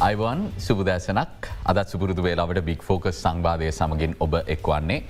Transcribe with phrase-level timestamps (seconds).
[0.00, 5.04] Ivan සුබදෑසනක් අදත් සුපුරුදු වේලාවට බික් focus සංවාධය සමගින් ඔබ එක්වන්නේ.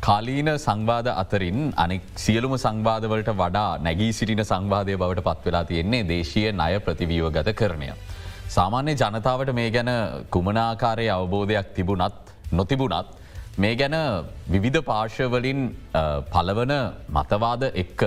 [0.00, 6.80] කාලීන සංවාධ අතරින් අනෙක් සියලුම සංවාධවලට වඩා නැගී සිටින සංවාධය බවට පත්වෙලා තියෙන්නේ දේශය ණය
[6.86, 7.90] ප්‍රතිවීව ගත කරණය.
[8.48, 9.92] සාමාන්‍ය ජනතාවට මේ ගැන
[10.30, 13.12] කුමනාකාරය අවබෝධයක් තිබුණත් නොතිබුණත්
[13.58, 13.96] මේ ගැන
[14.48, 15.60] විවිධ පාර්ශවලින්
[16.32, 16.74] පලවන
[17.10, 18.02] මතවාද එක්ක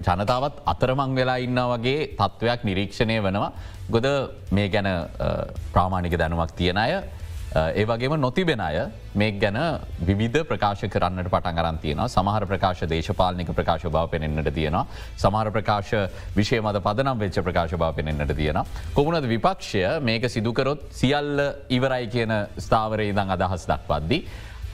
[0.00, 3.50] ජනතාවත් අතරමං වෙලා ඉන්න වගේ තත්ත්වයක් නිරීක්ෂණය වනවා
[3.88, 4.06] ගොද
[4.50, 4.88] මේ ගැන
[5.72, 6.92] ප්‍රාමාණික දැනුවක් තියෙන අය
[7.56, 8.80] ඒ වගේම නොතිබෙන අය
[9.14, 9.56] මේ ගැන
[10.00, 14.84] විධ ප්‍රකාශ කරන්නට පටන් අරන්තියන සමහර ප්‍රකාශ දේශපාලනික ප්‍රකාශ බව පෙනෙන්න්නට තියෙනවා
[15.16, 15.94] සමහර ප්‍රකාශ
[16.36, 18.60] විෂය මත පදනම් වෙච්ච ප්‍රකාශ බව පෙනෙන්න්නට තියෙන.
[18.94, 24.22] කොමුණද විපක්ෂය මේක සිදුකරොත් සියල්ල ඉවරයි කියන ස්ථාවරය ඉදං අදහස් දක්වද්දී.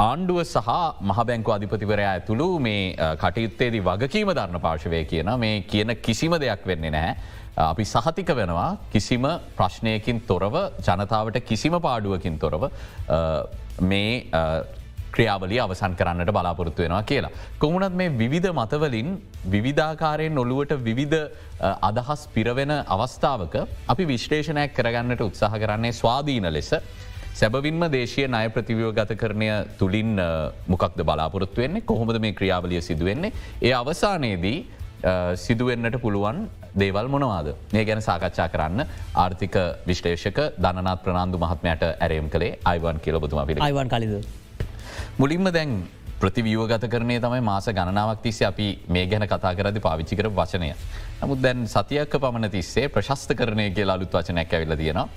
[0.01, 6.67] ආණ්ඩුව සහ මහබැංකු අධිපතිවරයා ඇතුළු මේ කටයුත්තේදී වගකීම ධර්ණ පාශවය කියන මේ කියන කිසිම දෙයක්
[6.67, 7.43] වෙන්නේ නැහැ.
[7.57, 9.27] අපි සහතික වෙනවා කිසිම
[9.59, 12.71] ප්‍රශ්නයකින් තොරව ජනතාවට කිසිම පාඩුවකින් තොරව
[13.83, 14.25] මේ
[15.15, 17.31] ක්‍රියාවලිය අවසන් කරන්නට බලාපොරොත්තු වෙනවා කියලා.
[17.59, 19.09] කොමුණත් මේ විවිධ මතවලින්
[19.47, 21.21] විවිධාකාරයෙන් නොළුවට විවිධ
[21.89, 23.55] අදහස් පිරවෙන අවස්ථාවක
[23.89, 26.73] අපි විශ්ලේෂණයක් කරගන්නට උත්සාහ කරන්නේ ස්වාධීන ලෙස
[27.35, 29.49] සැබවින්ම දේශය ණය ප්‍රතිවියෝ ගත කරණය
[29.79, 30.19] තුළින්
[30.69, 33.33] මොකක්ද බලාපොරොත්තු වෙන්නේ කොහොමද මේ ක්‍රියාවලිය සිදුවෙන්නේ.
[33.63, 34.59] ඒ අවසානයේදී
[35.37, 36.47] සිදුවෙන්න්නට පුළුවන්
[36.83, 38.87] දේවල් මොනවාද මේ ගැන සාකච්ඡා කරන්න
[39.25, 39.57] ආර්ථික
[39.89, 44.15] විශ්ලේෂක ධනත් ප්‍රනාාන්දු මහත්මයට ඇරයම් කළේ අයිවන් කියලබතුම පිළ අයිවන් කලිද.
[45.19, 45.73] මුලින්ම දැන්
[46.21, 50.71] ප්‍රතිවියෝ ගත කරනේ තමයි මාස ගණනාවක් තිස්සේ අපි මේ ගැන කතා කරදි පාවිච්චිකර වචනය.
[51.23, 55.09] නමුත් දැන් සතියක්ක පමණ තිස්සේ ප්‍රශස්ත කරණය කිය අලුත් වචනයක් ඇවිල තියෙනවා.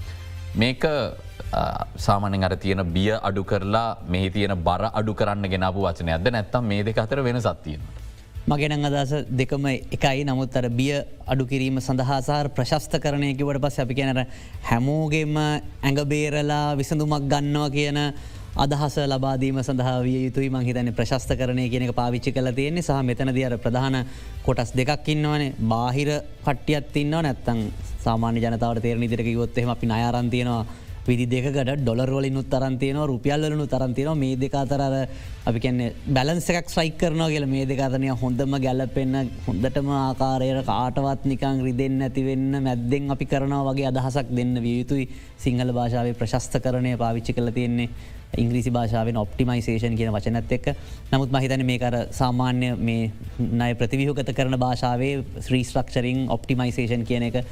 [0.55, 0.83] මේක
[2.05, 6.83] සාමනෙන් අර තියෙන බිය අඩු කරලා මේ තියෙන බර අඩු කරන්න ගෙනපු වචනයක්ද නැත්තම් මේ
[6.83, 7.81] දෙක අතර වෙන සත්තියෙන.
[8.47, 10.23] මගෙනං අදස දෙකම එකයි.
[10.23, 14.19] නමුත් අර බිය අඩු කිරීම සඳහාසාර ප්‍රශස්ත කරණයකිවට පස් අපි කියනර
[14.63, 17.99] හැමෝගෙම ඇඟබේරලා විසඳුමක් ගන්නවා කියන
[18.57, 20.49] අදහස ලබාදීම සඳහාවිය යුතුයි.
[20.49, 22.81] මහිතන ප්‍රශස්ත කරණය කියනක පාවිච්චි කල තියෙන්නේ.
[22.81, 24.05] සහ මෙතන දියර ප්‍රධාන
[24.45, 25.53] කොටස් දෙකක් ඉන්නවනේ.
[25.61, 26.09] බාහිර
[26.41, 27.21] කට්ටියත් ඉන්නවා.
[27.23, 27.59] නැත්තං
[27.99, 34.81] සාමාන්‍ය ජනතාවට තේරණ දිරක යොත්තෙම අපි අයාරන්තියනවා විදි දෙකට ඩොලර්වලින් උත්තරන්තියන රුපියල්ලනු තරන්තියන මේ දෙකාතර
[35.45, 41.97] අපි කන්නේ බැලන්සකක් සයික් කරනවා කියල මේ දෙකාතනය හොඳම ගැලපෙන්න්න හොඳටම ආකාරයට කාටවත් නිකං රිදෙන්
[42.01, 47.89] ඇතිවෙන්න මැද්දෙන් අපි කරනවා වගේ අදහසක් දෙන්න වියයුතුයි සිංහල භාෂාවේ ප්‍රශස්ත කරණය පාවිච්චි කල තියෙන්නේ
[48.35, 50.65] ඉංග්‍රීසි භාෂාවෙන් ඔප්ටිමයිසේෂන් කියන වචනත් එක්
[51.11, 53.11] නමුත් මහිතන මේ කර සාමාන්‍ය මේ
[53.53, 57.43] නය ප්‍රතිවිහගත කරන භාෂාවේ ශ්‍රීස්ට්‍රක්ෂරිං ඔප්ටිමයිසේෂන් කියන එක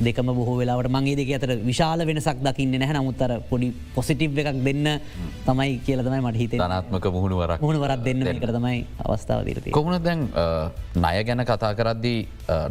[0.00, 2.98] දෙකම බොහෝ වෙලාවට මගේ දෙක අතර විශාල වෙනසක් දකින්න නැහැ.
[2.98, 4.86] නමුත්තර පොඩි පොසිටිව් එකක් දෙන්න
[5.46, 9.70] තමයි කියලතමයි මට හිත නාත්මක මුහුණුවර මුණුවරත් දෙන්න කරතමයි අවස්ථාව දීරති.
[9.70, 10.26] කොමුණ දැන්
[10.96, 12.20] ණය ගැන කතා කරද්දී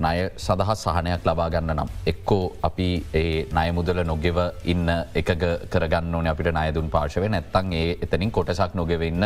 [0.03, 2.89] ණය සඳහා සහනයක් ලබාගන්න නම් එක්කෝ අපි
[3.21, 4.39] ඒ නය මුදල නොගෙව
[4.73, 4.89] ඉන්න
[5.21, 5.31] එක
[5.73, 9.25] කරගන්න ඕන අපිට නයදුන් පාශව නැත්තන් ඒ එතනින් කොටසක් නොගෙවන්න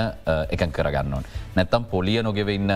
[0.53, 1.25] එක කරගන්න ඕන්.
[1.57, 2.71] නැත්තම් පොලිය නොගෙවන්න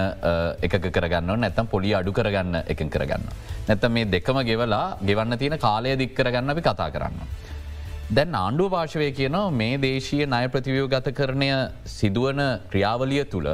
[0.66, 3.26] එක කරගන්න නැත්තම් පොලි අඩු කරගන්න එක කරගන්න.
[3.70, 7.20] නැත්තම් මේ දෙකම ගෙවලා ගෙවන්න තියෙන කාලය දික්කරගන්න අපි කතා කරන්න.
[8.16, 11.52] දැන් ආණ්ඩුව පාශවය කියන මේ දේශීය ණය ප්‍රතිවියෝ ගත කරණය
[11.98, 12.42] සිදුවන
[12.72, 13.48] ක්‍රියාවලිය තුළ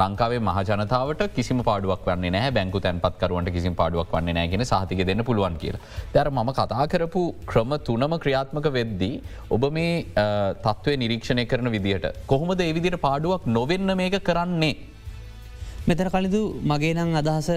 [0.00, 5.56] ලංකාවේ මහජනතාවට කිසිම පාඩුවක් වන්නේ නෑ බැංකු තැන්පත්කරුවන්ට කිසි පාඩුවක් වන්නේ නෑගෙන සාතික දෙන්න පුළුවන්
[5.62, 5.76] කියල.
[6.14, 9.92] දැර ම කතා කරපු ක්‍රම තුනම ක්‍රියාත්මක වෙද්දී ඔබ මේ
[10.64, 14.74] තත්ත්වය නිරීක්ෂණය කරන විදිහට කොහොමද ඒ විදිට පාඩුවක් නොවෙන්න මේක කරන්නේ.
[15.88, 16.42] මෙතන කලිදු
[16.72, 17.50] මගේ නං අදහස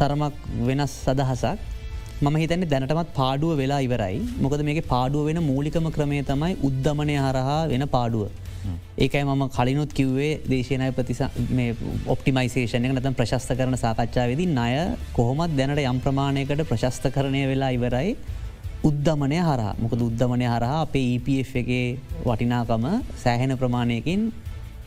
[0.00, 0.34] තරමක්
[0.68, 1.79] වෙනස් අදහසක්
[2.24, 7.60] මම හිතන්නේ දැනටමත් පාඩුව වෙලා ඉවරයි මොකද මේක පාඩුව වෙන මූලිකම ක්‍රමය තමයි උද්ධමනය හරහා
[7.70, 8.24] වෙන පාඩුව.
[9.04, 11.20] ඒකයි මම කලිනුත් කිව්වේ දේශනය ප්‍රතිස
[12.14, 14.74] ඔප්ටිමයිසේෂන එක නතම් ප්‍රශස්ත කරන සාකච්ඡාවේදී ණය
[15.16, 18.10] කොහොමත් දැනට යම් ප්‍රමාණයකට ප්‍රශස්ත කරණය වෙලා ඉවරයි
[18.90, 21.86] උද්ධමනය හර මොකද උද්ධමනය හරහා අපේ EPF එකේ
[22.28, 22.86] වටිනාකම
[23.24, 24.20] සෑහෙන ප්‍රමාණයකින්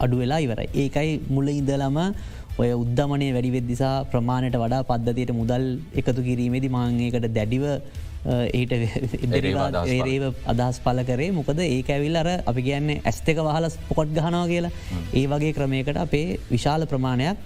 [0.04, 0.70] අඩු වෙලා ඉවරයි.
[0.84, 1.98] ඒකයි මුල ඉදලම
[2.62, 5.64] ඔය උද්ධමනය වැඩිවෙද්දිසා ප්‍රමාණයට වඩා පද්ධතියට මුදල්
[6.00, 7.64] එකතු කිරීමේදි මාංඒකට දැඩිව
[8.26, 11.00] ඒට ඒරේව අදහස් පල.
[11.10, 11.32] කරේ.
[11.32, 14.72] මොකද ඒ ඇවිල් අර අපි කියන්නේ ඇස්තක වහල පොකොට් ගහනවා කියලා.
[15.14, 17.38] ඒ වගේ ක්‍රමයකට අපේ විශාල ප්‍රමාණයක්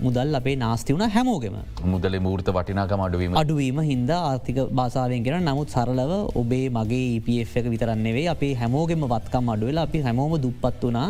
[0.00, 1.56] මුදල් අපේ නාස්ති වුණ හැමෝගෙම.
[1.94, 3.38] මුදල මූර්ත වටිනාකම අඩුවීම.
[3.42, 6.12] අඩුවීම හින්ද ආර්ථික භාසාාවෙන් කෙන නමුත් සරලව
[6.42, 11.08] ඔබේ මගේ EPF එක විතරන්නෙවේ අපේ හැමෝගෙම වත්කම් අඩුවෙලා අපි හැමෝම දුප්පත් වනා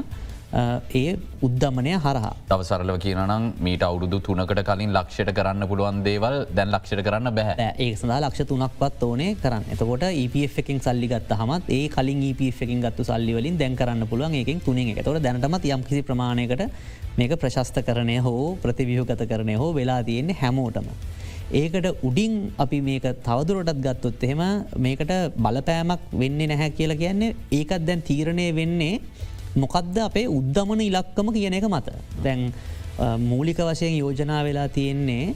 [0.53, 1.17] ඒ
[1.47, 2.33] උද්ධමනය හරහා.
[2.51, 7.69] තව සරලව කියනම් මීට අවුරුදු තුනකට කලින් ලක්ෂයට කරන්න පුළුවන් දේවල් දැන් ලක්ෂයට කරන්න බැහැ
[7.85, 9.65] ඒ සඳහා ලක්ෂ තුනක්වත් ඕනේ කරන්න.
[9.75, 14.37] එතකොට EPF එකින් සල්ලි ගත්ත හමත් ඒ කලින් EPF එකින් ගත්තු සල්ලිවලින් දැන් කරන්න පුළුවන්
[14.41, 15.03] ඒකින් තුනෙ එක.
[15.05, 16.69] තොට දැනටමත් යම් කිසි ප්‍රමාණයකට
[17.19, 20.89] මේක ප්‍රශස්ත කරණය හෝ ප්‍රතිවියහ ගත කරනය හෝ වෙලා තියෙන්නේ හැමෝටම.
[21.61, 22.35] ඒකට උඩින්
[22.65, 24.43] අපි මේක තවදුරටත් ගත්තොත් එහෙම
[24.85, 25.13] මේකට
[25.45, 28.95] බලපෑමක් වෙන්නේ නැහැ කියලා කියන්නේ ඒකත් දැන් තීරණය වෙන්නේ
[29.57, 31.89] මොකක්ද අපේ උද්ධමන ඉලක්කම කියන එක මත.
[32.25, 32.53] දැන්
[33.21, 35.35] මූලික වශයෙන් යෝජනා වෙලා තියෙන්නේ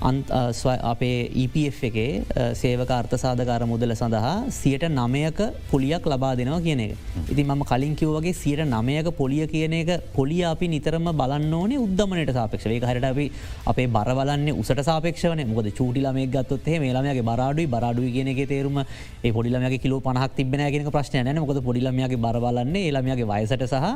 [0.00, 2.22] අපේ EPF එකේ
[2.54, 5.40] සේවක අර්ථසාධකාර මුදල සඳහා සියට නමයක
[5.70, 6.92] පොලියක් ලබා දෙනවා කියන එක.
[7.28, 12.32] ඉති ම කලින් කිව්වගේ සියට නමයක පොලිය කියන එක පොලිය අපි නිතරම බලන්න ඕනේ උද්දමනට
[12.32, 13.26] සාපක්ෂ වේ හට අපි
[13.66, 19.78] අපේ බරවලන්නේ උසට සාපක්ෂවන මොද චූටිලමේ ගත්තොත් මේලාමගේ බරාඩුයි බරාඩුයි කියන එක තේරුම ඒ පොඩිලමගේ
[19.78, 21.38] කිලෝ පනහක් තිබෙන ගෙන ප්‍රශ්නය න.
[21.40, 23.86] මොද පොඩිලමගේ බරවලන්නේ ඒලාමගේ වයසට සහ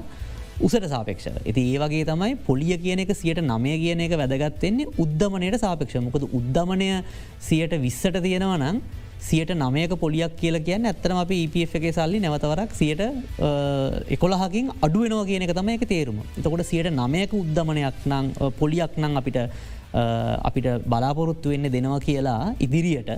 [0.66, 5.56] උසට සාපක්ෂ ඇති ඒ වගේ තමයි පොලිය කියන එක සියට නමය කියන එක වැදගත්වෙන්නේ උද්ධමනයට
[5.62, 6.88] සාපක්ෂ මොකද උද්ධමනය
[7.48, 8.76] සියට විස්සට තියෙනවා නම්
[9.28, 13.02] සියට නමයක පොලියක් කියල කියන්න ඇත්තම අප EPF එක සල්ලි නැවතවරක් සියට
[14.16, 16.18] එකොළහකින් අඩුවෙනවා කියන එක තම එක තේරුම.
[16.38, 18.26] එතකොට සියට නමයක උද්ධමනයක් නං
[18.60, 19.38] පොලියක් නං අපිට
[20.48, 23.10] අපිට බලාපොරොත්තු වෙන්න දෙනවා කියලා ඉදිරියට.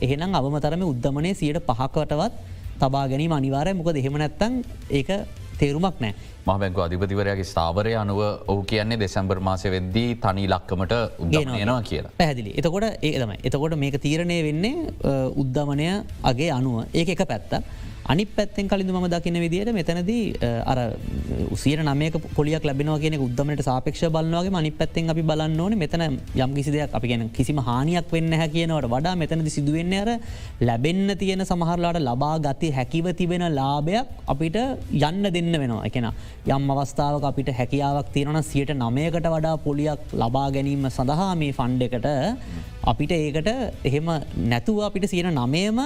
[0.00, 2.32] එහෙනම් අවමතරම උද්ධමනය සියට පහකටවත්
[2.80, 5.10] තබා ගැනීම අනිවාරය මොකද එහෙම නැත්තං ඒක
[5.60, 6.14] තේරුමක් නෑ.
[6.48, 8.20] මහබැංකු අධිපතිවරයාගේ ස්ථාවරය අනුව
[8.52, 10.94] ඔහු කියන්නේ දෙසැම්බර් මාසය වෙද්දී තනි ලක්කමට
[11.24, 12.14] උදයනවා කියලා.
[12.22, 14.76] පැදිලි එතකොට ඒදම එතකොට මේක තීරණය වෙන්නේ
[15.42, 15.88] උද්ධමනය
[16.30, 16.76] අගේ අනුව.
[17.00, 17.52] ඒක එක පැත්ත
[18.12, 20.20] අනි පැත්තෙන් කලින් ම දකින විදියට මෙතනදී
[20.72, 20.78] අර
[21.54, 26.52] උසියට නමක පොලියක් ලැබෙනවා කියන උද්දමට සාපක්ෂ බලන්නවගේ මනි පැත්තෙන් අපි බලන්න ඕන මෙතන යම්
[26.58, 30.10] කිසි දෙයක් අපි ගැන කිසිම හානියක් වෙන්න හැ කියනවට වඩා මෙතනද සිදුවෙන්න අර
[30.68, 34.58] ලැබෙන්න තියෙන සමහරලාට ලබා ගති හැකිව තිබෙන ලාභයක් අපිට
[35.02, 35.84] යන්න දෙන්න වෙනවා.
[35.88, 36.08] එකෙන
[36.48, 42.08] යම් අවස්ථාවක අපිට හැකියාවක් තියෙනන සියට නමයකට වඩා පොලියක් ලබා ගැනීම සඳහා මේ ෆන්ඩ එකට
[42.84, 43.48] අපිට ඒකට
[43.84, 44.08] එහෙම
[44.50, 45.80] නැතුව අපිට සියන නමයම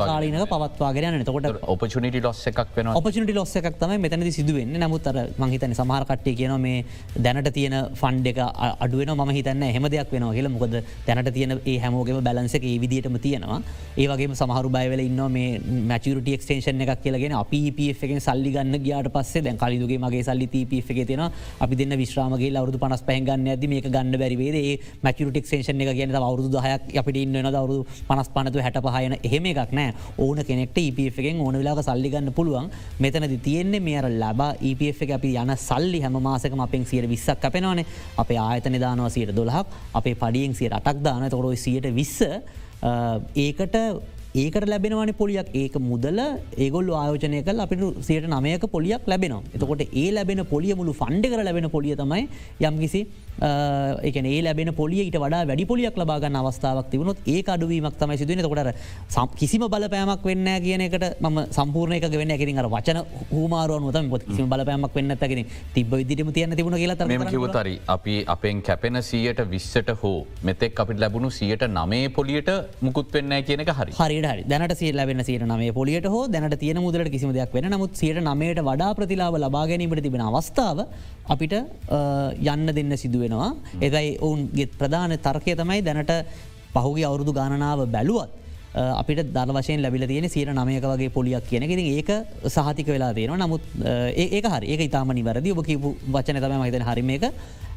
[0.00, 4.76] කාලීනක පවත්වාගෙන තකොට ඔපචනිට ලොස් එකක් වෙන ඔපචනිට ලොස් එකක් තම මෙතනද සිදුවෙන්න.
[4.82, 6.84] නමුත්තර මහිතන සමහරකට්ටේ කියන මේ
[7.24, 8.38] දැනට තියෙන ෆන්ඩ එක
[8.86, 10.48] අඩුවන ම හිතන්න හෙම දෙයක් වෙන කියල.
[10.48, 13.60] මොකද දැනට තියෙන ඒ හැමෝගේම බැලන්සක ඒ විදිටම තියෙනවා.
[13.96, 15.60] ඒවගේ සමහරු බයිවල ඉන්න මේ
[15.92, 17.60] මැචුරට ක්ෂේෂන් එකක් කියලගෙන අපි
[18.00, 21.24] පෙන් සල්ලි ගන්න ගියාට පස්සේ දැන් කලිදුගේ මගේ සල්ලි ප එක තියෙන
[21.60, 24.56] අපි දෙන්න විශ්‍රාමගේ අවුදු පනස් පැහගන්න ඇද මේක ගන්න බැරිවේද
[25.02, 29.72] මැචුරට ක්ෂේෂන් එක කියන අවුදු දහයක් අපිට ඉන්න අවුදු පනස් පනතු හැට පහයන එහෙම එකක්
[29.78, 29.94] නෑ.
[30.18, 32.70] ඕන කෙනෙක්ට EPF එකෙන් ඕන වෙලාක සල්ලිගන්න පුළුවන්.
[33.02, 37.86] මෙතනද තියෙන්නේ මේර ලබා EPF එක අපි යන සල්ලි හැම මාසකම අපෙන් සියට විස්සක් අපෙනවානේ.
[38.22, 39.66] අපේ ආයත නිදානවා සියට දොලහක්
[40.00, 42.20] අපේ පඩියෙන් සියට අටක් දාන තොරොයි සියට විස්ස
[43.46, 43.76] ඒකට
[44.36, 45.48] ඒකට ලැබෙනවන පොලියක්.
[45.60, 46.18] ඒක මුදල
[46.64, 49.42] ඒගොල් ආයෝජනය කල් අපිට සයට නමයක පොලියක් ලැබෙනවා.
[49.54, 52.28] එතකොට ඒ ලැබෙන පොලිය මුළු ෆන්ඩ කර ලැබෙන පොලිය තමයි
[52.68, 53.00] යම්කිසි
[53.38, 58.72] එකන ඒ ලැබෙන පොලියට වඩා වැඩි පොලියක් ලබාගන්න අවස්ථාවක් තිබුණොත් ඒ අඩුවීමක් තමයි සිදුවන කොට
[59.08, 62.32] සම් කිසිම බලපෑමක් වෙන්න කියන එකට ම සම්පූර්ණයක වෙන්න.
[62.36, 63.00] ඇකිරින් අර වචන
[63.32, 65.42] හමාරුවනුවතම පොත් කිසිම බලපෑමක් වෙන්න ඇකින
[65.74, 70.14] තිබ විදිටම තියන්න තිබුණ කියලා කිවතරි අපි අපෙන් කැපෙන සියට විස්සට හෝ
[70.48, 72.50] මෙතෙක් අපිට ලැබුණු සියට නමේ පොලියට
[72.80, 73.92] මුකුත් වෙන්න කියන එක හරි.
[73.92, 74.44] හරිට හරි.
[74.52, 78.22] දැනට සිය ලැබෙන සියට නමේ පොලියට හෝ දැනට තියෙන මුදලට කිසිම දෙයක් වෙන නමුත් සියට
[78.22, 80.86] නමයට වඩා ප්‍රතිලාව ලබා ගැනීමට තිබෙන අවස්ථාව
[81.34, 81.54] අපිට
[82.52, 82.96] යන්න දෙන්න
[83.26, 86.12] සිදුවෙනවා එදයි ඔවුන්ගේ ප්‍රධාන තර්කය තමයි දැනට
[86.74, 88.30] පහුගේ අවුරුදු ගණනාව බැලුවත්
[88.76, 92.10] අපිට දර වශයෙන් ලැබිල තියෙන සීර නමයක වගේ පොලියක් කියන ති ඒක
[92.56, 93.62] සහතික වෙලා තියෙන නමුත්
[94.24, 94.66] ඒක හරි.
[94.72, 95.52] ඒක ඉතාම නිවැරදි.
[95.54, 97.24] ඔබ කිපු වචන තම මහිතන හරිම එක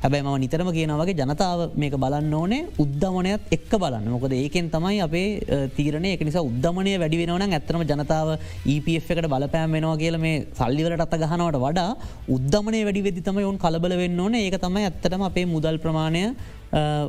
[0.03, 2.67] හැබැයි ම නිතරම කියනවගේ ජනතාව මේක බලන්න ඕනේ.
[2.83, 4.05] උද්ධමනයත් එක්ක බලන්න.
[4.15, 6.13] මොකද ඒකෙන් තමයි අපේ තීරණය.
[6.15, 8.29] එක නිසා උද්ධමනය වැඩි වෙනවන ඇත්තම ජනතාව
[8.75, 11.89] EPF එකට බලපෑම් වෙනවා කියල මේ සල්ලිවලට අත්ත ගහනවට වඩා
[12.35, 14.39] උද්ධමනය වැඩි වෙදි තම ඔවුන් කලබල වෙන්න ඕන.
[14.45, 16.23] ඒක තමයි ඇත්තටම අපේ මුදල් ප්‍රමාණය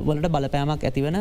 [0.06, 1.18] වලට බලපෑමක් ඇතිවන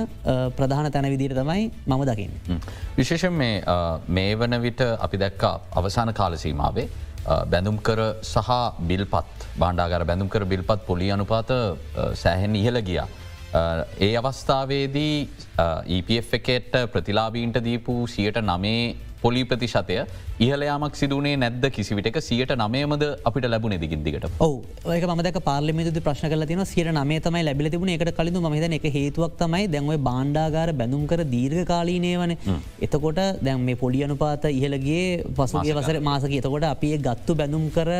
[0.58, 2.62] ප්‍රධාන තැන විදිර තමයි මම දකින්න.
[2.98, 6.88] විශේෂෙන් මේ වන විට අපි දැක්කා අවසාන කාලසීමාවේ
[7.52, 8.52] බැඳුම්කර සහ
[8.90, 11.52] බිල්පත් බාණ්ඩාගර බැඳුම්කර බිල්පත් පොලි අනුපාත
[12.14, 13.08] සෑහෙන් ඉහල ගියා.
[14.00, 15.30] ඒ අවස්ථාවේදී
[15.98, 19.96] EPF එකට ප්‍රතිලාබීන්ට දීපු සියට නමේ පොලි ප්‍රතිශතය
[20.46, 24.54] ඉහලයාමක් සිදුවනේ නැද්ද කිසිවිට සියට නමයමද අපිට ලැබුණ දිගින්දිකට ඔව.
[24.96, 27.92] ඒක මදක පාර්ලිමිතු ප්‍රශ්න කල තින සියට නමේ තමයි ලැබිල තිබුණ.
[27.96, 32.36] එකට කලින් මහිත එක හේතුවක් තමයි දැන්ව බාණ්ඩාගාර බැඳුම් කර දීර්ඝ කාලීනය වන
[32.88, 35.04] එතකොට දැන් මේ පොඩි අනුපාත ඉහලගේ
[35.38, 36.32] පසුගේ වසර මාසක.
[36.40, 37.92] එතකොට අපේ ගත්තු බැඳුම් කර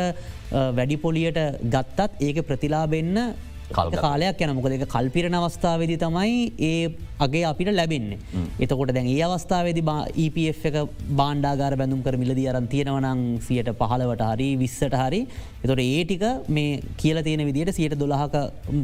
[0.80, 1.40] වැඩි පොලියට
[1.76, 4.42] ගත්තත් ඒක ප්‍රතිලාබෙන්න්න කාලයක්.
[4.42, 6.38] යන මොකද එක කල්පිරණ අවස්ථාවදි තමයි
[6.70, 6.90] ඒ
[7.26, 8.20] අගේ අපිට ලැබෙන්නේ.
[8.60, 9.84] එතකොට දැන් ඒ අවස්ථාවේදි
[10.26, 10.78] EPF එක
[11.22, 15.22] බාණ්ඩාගර බැඳුම් කර මිලදී අරන් තියෙනවනං සියට පහලවට හරි විස්සට හරි.
[15.64, 16.26] එතොට ඒටික
[16.58, 18.36] මේ කියල තියෙන විදිට සියට දොළහක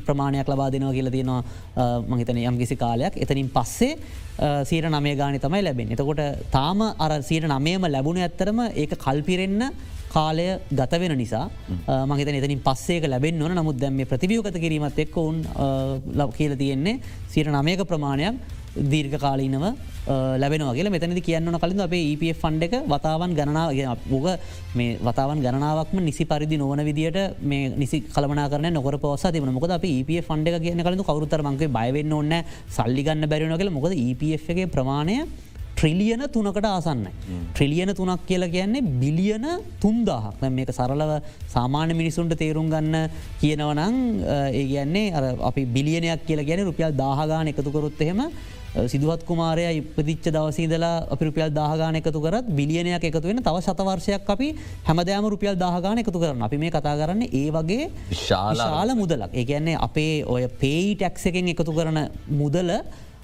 [0.07, 1.41] ප්‍රමාණයක් ලබා දෙනවා කියල තියෙනවා.
[2.11, 3.17] මහිතන යම් කිසි කාලයක්.
[3.17, 3.93] එතනින් පස්සේ
[4.39, 5.91] සීර නමය ගානි තමයි ලැබෙන්.
[5.95, 9.71] එතකොට තාම අර සීට නමයම ලැබුණ ඇත්තරම ඒක කල්පිරෙන්න්න
[10.15, 11.49] කාලය ගත වෙන නිසා.
[12.09, 13.55] මහිත එතනින් පස්සේක ලැබෙන් ඕන.
[13.55, 15.43] නමුත් දැම ප්‍රතිවියෝගත කිරීමත් එක්ක ඔවුන්
[16.37, 16.99] කියල තියෙන්නේ
[17.31, 18.35] සියට නමයක ප්‍රමාණයක්
[18.75, 19.65] දීර්ඝ කාලීනව
[20.07, 23.71] ලැබෙනවාගේ මෙතනද කියන්න කලින් අපේ EPF ෆන්ඩ එක වතාවන් ගණනාව
[24.11, 24.27] ෝග
[24.75, 29.71] මේ වතාවන් ගණනාවක්ම නිසි පරිදි නොවන විදිට මේ නිසි කලමනා කරන නොකර පවස තිබන මොකද
[29.71, 32.37] අප EPF ෆන්ඩ එක කියන කලු කවරුතර මංගේ බයවෙන්න ඕන්න
[32.69, 35.17] සල්ලිගන්න බැරින කළ මොකද EPF එකගේ ප්‍රමාණය
[35.75, 37.01] ට්‍රිලියන තුනකට ආසන්න.
[37.53, 39.45] ට්‍රිලියන තුනක් කියලා කියන්නේ බිලියන
[39.81, 40.41] තුන්දාහක්.
[40.49, 41.11] මේක සරලව
[41.47, 43.09] සාමාන්‍ය මිනිසුන්ට තේරුම් ගන්න
[43.41, 43.95] කියනවනං
[44.51, 45.05] ඒ කියන්නේ
[45.41, 48.21] අපි බිලියනයක් කියලා ගැන රුපියල් දාහගාන එකතුකරොත් එහෙම
[48.83, 54.47] සිදුවත් කුමාරය ඉපදිච්ච දවසීදලා අපි රුපියල් දාහගාන එකතු කරත් බිලියනයක් එකතු වෙන තව සතවර්ෂයක් අපි
[54.87, 57.83] හැමදෑම රුපියල් දාහගාන එකතු කරන්න අපි මේ කතා කරන්න ඒ වගේ
[58.25, 59.31] ශාල මුදලක්.
[59.33, 61.99] ඒ කියන්නේ අපේ ඔය පේයි ටැක්ස එකෙන් එකතු කරන
[62.41, 62.69] මුදල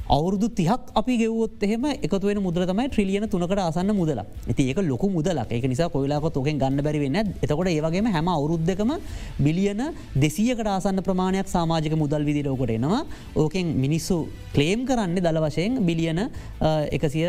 [0.10, 5.10] අවුරුදු තිහක් අපි ගෙවොත් එහෙම එකතුවෙන මුදර තමයි ට්‍රිලියන තුනකට අසන්න මුදල ඇති ඒක ලොකු
[5.10, 5.52] මුදලක්.
[5.52, 8.92] ඒක නිසා කොයිලාක තොකෙන් ගන්න බැරිවෙන්න එතකොට ඒවගේම හැම අවුරුද්ධකම
[9.40, 9.82] බිලියන
[10.16, 13.06] දෙසියකට ආසන්න ප්‍රමාණයක් සාමාජක මුදල් විදිරෝකොට එනවා.
[13.36, 16.20] ඕකෙන් මිනිස්සු ක්ලේම් කරන්න දල වශයෙන් බිලියන
[16.92, 17.28] එකසිය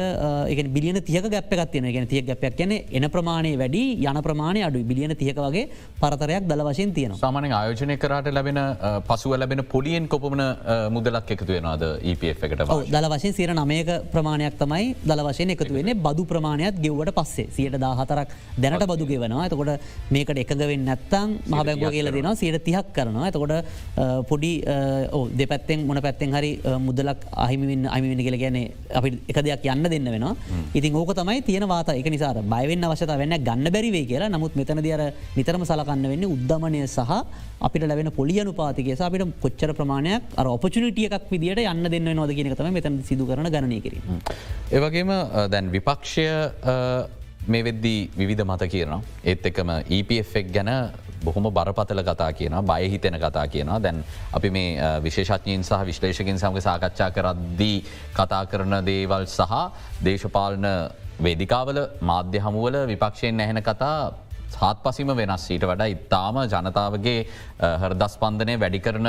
[0.52, 5.14] එක බිලියන තියක ගැප්පකත්යන ගෙන තිය ගැපයක් කියන එන ප්‍රමාණය වැඩි යන ප්‍රමාණය අඩු බිලියන
[5.14, 5.68] තියක වගේ
[6.00, 8.60] පරතරයක් දල වශයෙන් තියෙන සාමාන ආයෝජනය කරට ලැබෙන
[9.08, 10.44] පසුව ලැබෙන පොලියෙන් කොපමන
[10.90, 12.61] මුදලක් එකතු වෙනවාද EPF එකට?
[12.94, 17.48] දල වශයෙන් සිර නමයක ප්‍රමාණයක් තමයි දල වශයෙන් එකතු වෙන්නේ බදු ප්‍රමාණයක් ගෙව්වට පස්සේ.
[17.56, 18.28] සියට දාහතරක්
[18.64, 19.42] දැනට බදු ගෙවනවා.
[19.44, 19.70] ඇතකොට
[20.14, 22.34] මේකට එකගවෙන් නැත්තං මහබැංගුව කියල දෙනවා.
[22.42, 23.24] සියට තිහක් කරනවා.
[23.28, 23.54] ඇතකොට
[24.30, 24.52] පොඩි
[25.40, 26.52] දෙපැත්තෙන් මොන පැත්තෙන් හරි
[26.86, 28.58] මුදලක් අහිමින් අමිමිනි කියල ගැන
[29.00, 30.34] අපි එක දෙයක් යන්න දෙන්න වෙනවා.
[30.78, 31.88] ඉතින් ඕක තමයි තියෙන වාත.
[32.00, 34.32] එක නිසා බයවෙන්න අවශ්‍යත වෙන්න ගන්න බැරිවේ කියලා.
[34.36, 35.02] නමුත් මෙතන දියර
[35.36, 37.12] නිතරම සලකන්න වෙන්නේ උද්ධමනය සහ
[37.66, 42.72] අපිට ලැබෙන පොලියනු පාතිකේ අපිට කොච්චර ප්‍රමාණයක් අර ඔපචනිටියක් විදිට යන්න දෙන්න නොද කියන තම
[42.78, 44.22] මෙතන සිදු කරන ගණනය කිරීම.
[44.70, 45.12] ඒවගේම
[45.50, 46.26] දැන් විපක්ෂය
[47.52, 49.00] මේ වෙද්දී විධ මත කියනවා.
[49.24, 50.70] ඒත් එකම EPF එක් ගැන
[51.24, 57.10] බොහොම බරපතල කතා කියන බයහිතෙන කතා කියනවා දැන් අපි මේ විශේෂඥයෙන් සහ විශ්ලේෂකින් සමඟ සාකච්ඡා
[57.10, 57.78] කරද්දී
[58.18, 59.54] කතා කරන දේවල් සහ
[60.06, 60.66] දේශපාලන
[61.26, 61.78] වේදිකාවල
[62.10, 63.96] මාධ්‍ය හමුවල විපක්ෂයෙන් නැහෙන කතා
[64.54, 67.20] හත් පසිම වෙනස් ඊට වඩා ඉත්තාම ජනතාවගේ
[67.82, 69.08] හරදස් පන්දනය වැඩි කරන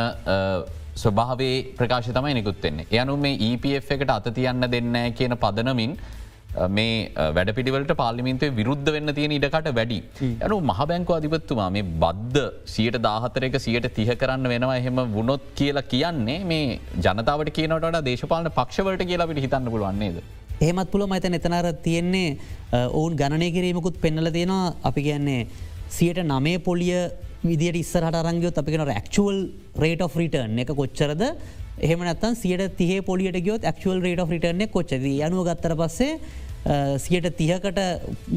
[1.02, 2.90] ස්වභාවේ ප්‍රකාශ තමයි නිකුත්වෙන්නේ.
[3.04, 5.94] යනු මේ EPF එකට අතතියන්න දෙන්න කියන පදනමින්
[6.78, 6.98] මේ
[7.36, 9.98] වැඩපිටිවලට පාලිමින්තේ විරුද්ධ වෙන්න තියෙන ඉඩකට වැඩි.
[10.46, 16.40] යනු මහබැංකු අධිපත්තුමා මේ බද්ධ සියට දාහතරක සියට තිහ කරන්න වෙනවා එහෙම වුණොත් කියලා කියන්නේ
[16.52, 20.18] මේ ජනතාවට කියනට දේශපාලන පක්ෂවලට කියලා පිට හිතන්න පුළුවන්නේද.
[20.62, 22.30] එහෙමත් පුළ මත එතනර තියෙන්නේ
[22.98, 25.42] ඔවුන් ගණනය කිරීමකුත් පෙන්නල තියෙනවා අපි කියන්නේ
[25.98, 26.94] සියට නමේ පොලිය
[27.50, 28.86] විදිට ඉස්සරහට අරංගයොත් අපි කෙන
[29.16, 29.38] ක්ුවල්
[29.84, 31.24] රේට of රිටර්න් එක කොච්චරද?
[31.86, 36.20] එහෙම නත්තන් සියට තිහ පොලියට ගයොත් ක්ුවල් රේට of රිටර්න කොච්චද යනුව ගත්තර පස්සේ
[37.04, 37.80] සියට තිහකට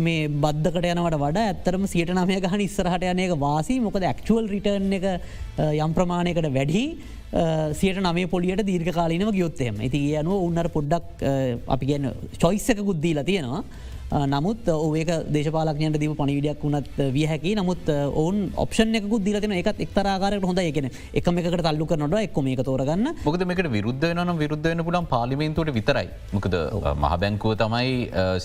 [0.04, 3.78] මේ බද්ධකට යනවට වඩා ඇත්තරම සියට නමය ගහන ඉස්සරහට යනක වාසී.
[3.84, 5.06] මොකද ක්ුවල් රිටර්න් එක
[5.84, 6.84] යම් ප්‍රමාණයකට වැඩි
[7.80, 11.22] සියට නමේ පොලියට දීර්ඝ කාලීනව ගයොත්තෙම ඇති යනුව උන්නර පොඩ්ඩක්
[11.76, 12.10] අපි ගැන්න
[12.42, 13.62] චොයිස්සක ගුද්දීලා තියෙනවා.
[14.12, 20.46] නමුත් ඕක දේශපාලක්ඥට දීම පනිවිඩයක් වුණත් විය හැකි නමුත් ඔවන් ඔප්ෂන් එකකු දිලතින එකත් එක්තරාකාරයට
[20.46, 20.86] හොඳ එකන
[21.20, 23.08] එකම එකට තල්ලු කරනට එක්කො මේක තෝරගන්න.
[23.25, 26.08] මොකද මේකට විරුද්ධ වන විරුද්ධ වන පුලන් පාලිමෙන්තුවට විතරයි.
[26.32, 26.54] මොකද
[27.04, 27.96] මහබැංකුව තමයි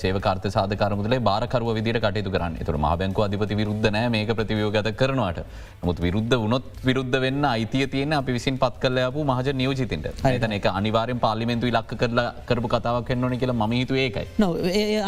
[0.02, 2.58] සේවකාර්ත සාධකාරමුදලේ බාරකරුව විදිර කටයුතු කරන්න.
[2.66, 5.46] තුර මහබැංකු අධිපති විරුද්ධ නෑ මේක ප්‍රතිවියෝගත කරනවාට.
[5.84, 10.26] මුත් විරුද්ධ වනොත් විරුද්ධ වෙන්න අයිතිය තියෙන අපි විසින් පත් කලයපු මහජ නියෝජිතන්ට.
[10.32, 14.28] ඇතන එක අනිවාරෙන් පාලිමෙන්තු ලක් කරලා කරපු කතාවක් කන්නන කියලා මහිතු ඒකයි.
[14.42, 15.02] නො ඒ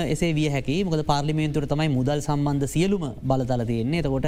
[0.00, 0.84] අනිවාරම එසේ විය හැකි.
[0.84, 4.00] මොකද පාර්ලිමේන්තුර තමයි මුදල් සම්බන්ධ සියලුම බලතල තියෙන්නේ.
[4.00, 4.26] එතකොට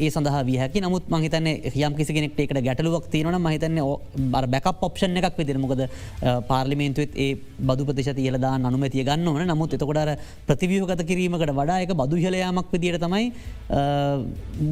[0.00, 3.78] ඒ සඳහා වියහැකි නමුත් මහිතන යම් කිසි කෙනෙක්ට එකට ගැටලුවක් තියෙන මහිතන්න
[4.34, 5.82] බර බැකප් ඔප්ෂන් එකක් විදිර මොකද
[6.48, 9.46] පාර්ලිමේන්තුවත් ඒ බදු ප්‍රතිශත කියලදා අනුමතිය ගන්න ඕන.
[9.52, 13.32] නමුත් එතකොට ප්‍රතිවියෝගත කිරීමකට වඩා එක බදු හලයාමක් විදිට තමයි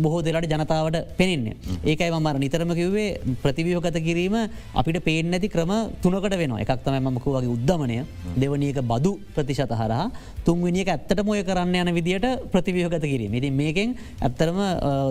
[0.02, 1.56] බොහෝ දෙරට ජනතාවට පෙනෙන්නේ.
[1.84, 3.10] ඒකයි මර නිතරම කිව්වේ.
[3.44, 4.36] ප්‍රතිවියෝගත කිරීම
[4.74, 7.98] අපිට පේන ඇති ක්‍රම තුනකට වෙන එකක් තමයි මමකු වගේ උද්ධමනය
[8.42, 10.11] දෙවනියක බදු ප්‍රතිශත හරහා.
[10.46, 13.34] තුන්විනික ඇත්තට මොය කරන්න යන විදිට ප්‍රතිවියෝගත කිරීම.
[13.38, 14.58] ඉති මේකෙන් ඇත්තරම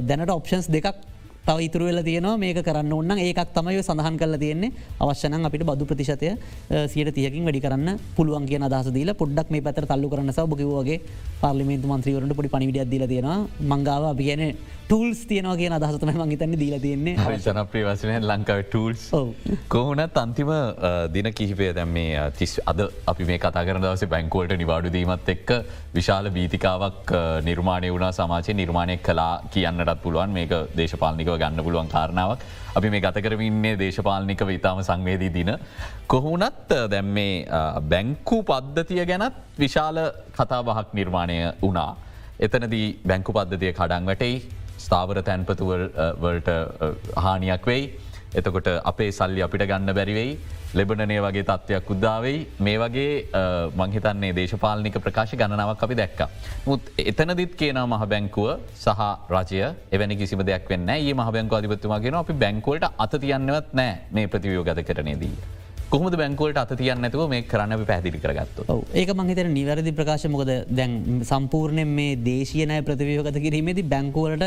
[0.07, 0.91] දැනට ඔප්ෂන්ස් දෙකක්
[1.47, 2.37] තව ඉතුර වෙල තියනවා.
[2.43, 4.71] මේක කරන්න ඔන්න ඒකක් තමයි සඳහන් කල තියෙන්නේ.
[5.03, 6.29] අවශ්‍යන අපිට බදු ප්‍රතිශතය
[6.93, 10.99] සියට තියකින් වැඩි කරන්න පුළුවන් කිය අදහස දීල පොඩ්ඩක් මේ පැතර තල්ලු කරන්න සව බකිවගේ
[11.41, 13.39] පාර්ලිමේන්තු මන්ත්‍රීවරට පොඩි පනිවිඩිය දීල තියෙනවා.
[13.71, 14.43] මංගාව අපි කියන
[14.87, 17.15] ටූල්ස් තියනවා කිය අදහසතම මංගතන්න දීල තියන්නේ.
[17.47, 19.03] ජනප්‍රී වසනය ලංකාව ටූල්ස්
[19.73, 20.51] කොහොනත් අන්තිම
[21.15, 22.81] දින කිහිපය දැම් මේ තිස් අද
[23.13, 25.49] අපි මේ කතා කරන දවස බැංකුවලට නිවාඩු දීමත් එක්ක
[25.97, 27.15] විශාල බීතිකාවක්
[27.49, 30.37] නිර්මාණය වුණා සමාචය නිර්මාණය කලා කියන්නටත් පුළුවන්.
[30.37, 30.53] මේක
[31.31, 32.45] දේශපාලනිකව ගන්න පුළුවන් කාරණාවක්
[32.75, 35.51] අපි මේ ගත කරමින්නේ දේශපාලනිකව ඉතාම සංවේදී දින.
[36.07, 37.45] කොහොනත් දැම් මේ
[37.89, 39.97] බැංකු පද්ධතිය ගැනත් විශාල
[40.37, 41.95] කතා බහක් නිර්මාණය වනා.
[42.39, 44.41] එතනදී බැංකු පද්ධතිය කඩං වැටෙයි
[44.77, 46.49] ස්ථාවර තැන්පතුවල්ට
[47.15, 47.83] හානියක් වෙයි.
[48.39, 50.33] එතකොට අපේ සල්ලි අපිට ගන්න බැරිවෙයි
[50.79, 53.07] ලෙබනනය වගේ තත්ත්වයක් උද්දාවෙයි මේ වගේ
[53.81, 56.21] මංහිතන්නේ දේශපාලනික ප්‍රකාශ ගණනාවක් අපි දැක්ක.
[56.67, 58.51] මුත් එතනදිත් කියනා මහ බැංකුව
[58.83, 59.01] සහ
[59.37, 59.63] රජය
[59.95, 64.67] එවැනි කිසිම දෙයක් වෙන්න ඒ මහ බැංකු අධිපත්තුමාගෙන අපි බැංකෝල්ට අත තියන්නවත් නෑ මේ ප්‍රතිවියෝ
[64.69, 65.35] ගත කරනේදී.
[65.93, 68.63] කොහොමද බැංකුවලට අත තියන්න ඇතුව මේ කරන්න පැදිලි කරගත්තු.
[68.99, 70.93] ඒක මහිතර නිවැරදි ප්‍රකාශ මොකද දැන්
[71.31, 74.45] සම්පූර්ණයෙන් මේ දේශයනය ප්‍රතිවියෝගත කිරීමේදී බැංකුවලට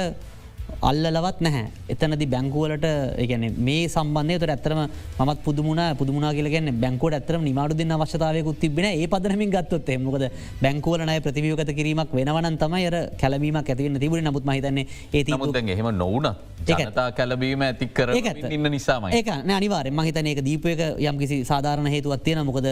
[0.91, 1.67] අල්ලලවත් නැහැ.
[1.93, 2.87] එතනදි බැංකුවලට
[3.31, 4.81] ගැන මේ සම්බන්ධය තුර ඇතරම
[5.27, 10.25] මත් පුදුමුණ පුදුමුණ කියලගෙන බැංකෝට ඇතරම නිමාඩු දෙන්න අවශ්‍යතාවයකුත් තිබෙන ඒ පදනමින් ගත්තොත් මොකද
[10.65, 14.25] බැංකුවලනය ප්‍රතිවියෝගත කිරීමක් වෙනවන තමයි අර කැලබීමක් ඇතිවන්න තිබුණ.
[14.25, 16.29] නමුත් මහිතන්නේ ඒ මුද එහෙම නොවන
[16.69, 18.11] ජනතා කැලබීම ඇති කර
[18.51, 19.29] ඉන්න නිසාම ඒක.
[19.57, 22.69] අනිවාර මහිතන ඒක දීපයක යම් කිසි සාධාරන හේතුවත් තියෙන මොකද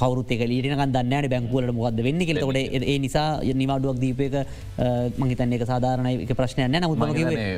[0.00, 3.28] කවරුත් එක ලීටනක දන්නෑන බැංකුවලට මොකද වෙන්න කෙලතකොට ඒ නිසා
[3.62, 4.34] නිවාඩුවක් දීපයක
[5.18, 6.14] මහිතන්නේ එක සාධාරණය.
[6.24, 6.98] එක ප්‍රශ්නයන්න නමුත්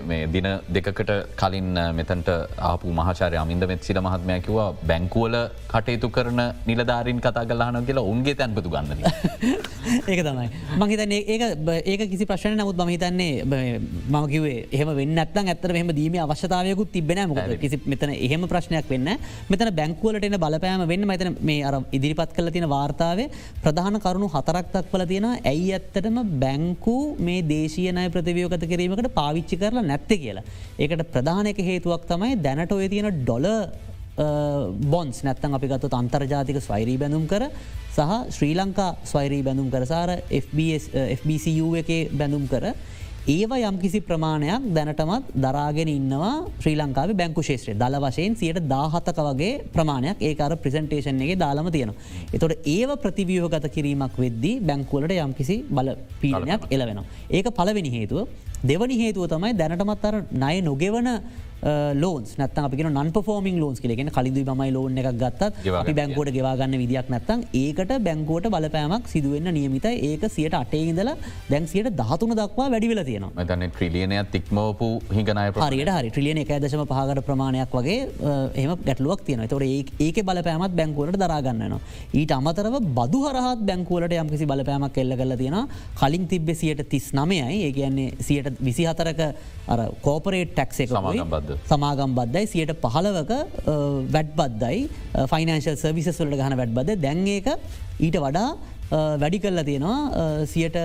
[0.04, 2.30] මේ දින දෙකට කලින් මෙතැන්ට
[2.62, 5.36] ආපු මහාචාරය අමින්ද මෙත්සිල මහත්මයකිවා බැංකුවල
[5.68, 9.00] කටයුතු කරන නිලධාරින් කතා කලාන කියලා උන්ගේ තැන්පතු ගන්න.
[10.10, 10.48] ඒක තමයි.
[10.76, 16.16] මහිතන්නේ ඒ ඒක කිසි ප්‍රශ්න නමුත් මහිතන්නේ මම කිවේ එහම වෙන්න ඇත්තන් ඇත්තර මෙහම දීම
[16.24, 17.54] අවශ්‍යතාවයකුත් තිබෙන මොකද?
[17.60, 19.10] කිසි මෙතන එහෙම ප්‍රශ්නයක් වෙන්න
[19.50, 23.28] මෙතන බැංකුවලට එන බලපෑම වෙන්න මතන මේ අර ඉදිරිපත් කල තියෙන වාර්තාවේ
[23.64, 29.82] ප්‍රධාන කරුණු හතරක්තක් පල තියෙන ඇයි ඇත්තටම බැංකු මේ දේශීයනය ප්‍රතිවියෝගත කිරීමකට පාවිච්චි පාවිච්චි කරලා
[29.82, 30.44] නැත්ත කියලා.
[30.78, 33.46] ඒකට ප්‍රධානක හේතුවක් තමයි දැනට ඔය තියෙන ඩොල
[34.92, 37.48] බොන්ස් නැත්තන් අපි ගත්තු අන්තර්ජාතික ස්වෛරී බැඳුම් කර
[37.96, 40.10] සහ ශ්‍රී ලංකා ස්වෛරී බැඳුම් කර සාර
[41.20, 42.74] FBCU එක බැඳුම් කර
[43.26, 49.20] ඒවා යම් කිසි ප්‍රමාණයක් දැනටමත් දරාගෙන ඉන්නවා ශ්‍රී ලංකාව බැංකු ශේත්‍රය දල වශයෙන් සියට දාහතක
[49.28, 51.96] වගේ ප්‍රමාණයක් ඒකර ප්‍රසන්ටේෂන් එක දාලම තියෙනවා.
[52.34, 55.88] එතොට ඒව ප්‍රතිවියෝගත කිරීමක් වෙද්දී බැංකුවලට යම් කිසි බල
[56.20, 57.06] පීඩනයක් එලවෙනවා.
[57.30, 58.28] ඒක පලවෙනි හේතුව
[58.62, 61.08] දෙවනි හේතුව තමයි දැනටමත් අර නය නොගෙවන
[62.02, 66.76] ලෝන්ස් නත් අපි නන් පෝමින් ලෝන්ස් කියලගෙන කලින්දු මයි ලෝන් එකක් ගත්තත් අපි බැංකෝට ගෙවාගන්න
[66.82, 71.10] විදික් නැත්තන් ඒකට බැංකෝට බලපෑමක් සිදුවන්න නියමිත ඒක සියට අටේ ඉඳල
[71.52, 76.10] දැන්සියට දහතුන දක්වා වැඩිවෙල තියෙන තන ට්‍රිලියනයක් තික්මෝපු හිගනය හරියට හරි.
[76.10, 77.98] ට්‍රිලියන එක දශම පහකට ප්‍රමාණයක් වගේ
[78.62, 79.64] එම ගැටලුවක් තියෙන තොට
[80.06, 81.80] ඒක බලපෑමත් බැංකෝලට දරාගන්නනවා
[82.20, 85.58] ඊට අමතරව බදු හරහත් බැංකෝලට යම්කිසි බලපෑමක් කෙල්ල කල තියෙන
[86.00, 87.64] කලින් තිබ්බෙ සියට තිස් නමයයි.
[87.66, 89.20] ඒ කියන්නේ සියට විසි හතරක
[90.02, 90.80] කෝපරේට් ටැක්ස
[91.66, 93.32] සමාගම් බද්දයි සියට පහලවක
[94.10, 94.80] වැඩ් බද්දයි
[95.32, 97.48] ෆයිනන්ශල් සර්විසස් වලට ගහන වැඩ් බද දැන් ඒක
[98.00, 98.48] ඊට වඩා
[98.90, 100.46] වැඩි කල්ලා තියෙනවා.
[100.46, 100.76] සියට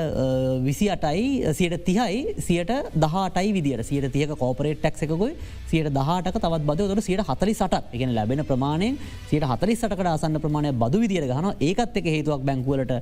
[0.67, 2.71] විසි අටයි සියට තිහයි සියට
[3.03, 5.33] දහටයි විදිට සියට තියක කෝපරේට් ටක් එකකුයි
[5.71, 6.79] සියට දහටක තවත් බද.
[6.93, 8.97] ොට සියට හතරි සට එකන ලැබෙන ප්‍රමාණයෙන්
[9.29, 12.93] සියට හතරි සටකට අසන්න ප්‍රමාණය බදු විදිර ගන ඒකත් එක හේතුවක් බැංකුවලට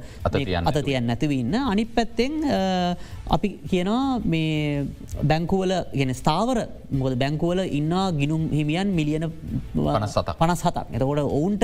[0.72, 2.42] අත තියන් නැතිවන්න අනි පැත්තෙන්
[3.38, 4.88] අපි කියනවා මේ
[5.32, 6.60] බැංකුවල ගෙන ස්ථාවර
[7.04, 9.30] මොද බැංකුවල ඉන්න ගිනුම් හිමියන් මිලියන
[9.76, 10.88] පනස් හතක්.
[10.96, 11.64] එතකොට ඔවුන්ට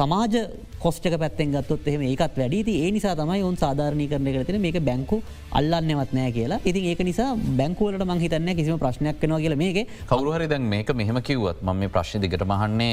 [0.00, 0.34] සමාජ
[0.82, 5.16] කොස්්ටක පැත්තෙන් ගත්තොත් එහෙම ඒකත් වැඩීති ඒ නිසා තමයි ඔවන් සාධාරණය කරන කරතින මේක බැංකු
[5.58, 6.60] අල්ලන්නවත් නෑ කියලා.
[6.70, 9.56] ඉතින් ඒක නිසා බැංකුවලට මංහිතන්න කිසිම ප්‍රශ්නයක් කනවා කියල.
[9.62, 9.78] මේක
[10.10, 12.92] කවරුහරි දැන් මේක මෙහම කිව්වත් ම මේ ප්‍රශ්න දිගට මහන්නේ